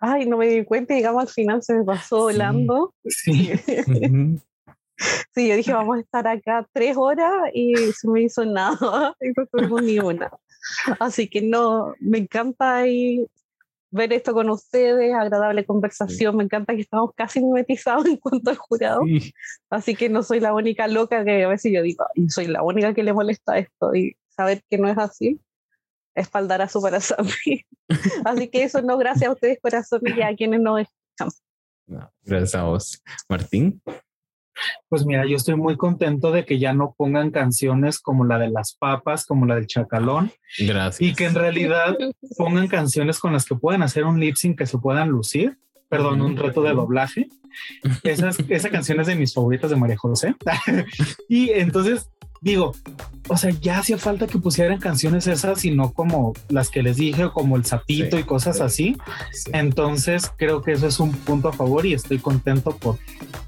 [0.01, 2.95] Ay, no me di cuenta, llegamos al final, se me pasó volando.
[3.05, 3.53] Sí.
[5.35, 9.29] Sí, yo dije, vamos a estar acá tres horas y se me hizo nada, y
[9.37, 10.31] no tuvimos ni una.
[10.99, 13.27] Así que no, me encanta y
[13.91, 16.37] ver esto con ustedes, agradable conversación.
[16.37, 19.01] Me encanta que estamos casi mimetizados en cuanto al jurado.
[19.71, 22.63] Así que no soy la única loca que a veces yo digo, y soy la
[22.63, 23.95] única que le molesta esto.
[23.95, 25.41] Y saber que no es así,
[26.15, 27.27] espaldar a su corazón.
[28.25, 32.09] así que eso no, gracias a ustedes, corazón, y a quienes nos escuchan.
[32.23, 33.83] gracias a vos, Martín.
[34.89, 38.51] Pues mira, yo estoy muy contento de que ya no pongan canciones como la de
[38.51, 40.33] las papas, como la del chacalón.
[40.59, 41.01] Gracias.
[41.01, 41.97] Y que en realidad
[42.37, 45.59] pongan canciones con las que puedan hacer un lip sync que se puedan lucir.
[45.89, 47.29] Perdón, un reto de doblaje.
[48.05, 50.37] Esas, esa canción es de mis favoritas de María José.
[51.29, 52.09] y entonces
[52.41, 52.75] digo,
[53.29, 56.97] o sea, ya hacía falta que pusieran canciones esas y no como las que les
[56.97, 58.97] dije, como el sapito y cosas así.
[59.53, 62.99] Entonces creo que eso es un punto a favor y estoy contento por,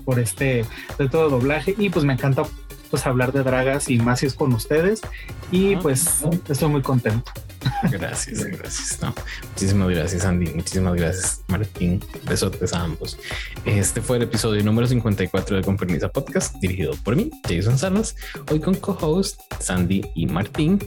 [0.04, 0.64] por este
[0.98, 1.74] de doblaje.
[1.78, 2.44] Y pues me encanta
[2.90, 5.00] pues hablar de dragas y más si es con ustedes.
[5.50, 7.32] Y pues estoy muy contento.
[7.90, 8.98] Gracias, gracias.
[9.50, 10.52] muchísimas gracias, Andy.
[10.54, 12.02] Muchísimas gracias, Martín.
[12.28, 13.18] Besotes a ambos.
[13.64, 18.16] Este fue el episodio número 54 de Compermisa Podcast, dirigido por mí, Jason Salas.
[18.50, 20.78] Hoy con co-host Sandy y Martín.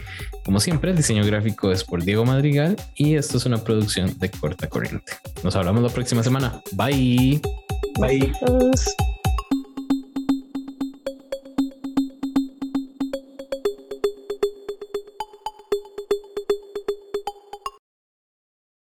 [0.44, 4.30] Como siempre, el diseño gráfico es por Diego Madrigal y esto es una producción de
[4.30, 5.14] corta corriente.
[5.44, 6.62] Nos hablamos la próxima semana.
[6.74, 7.42] Bye.
[8.00, 8.32] Bye.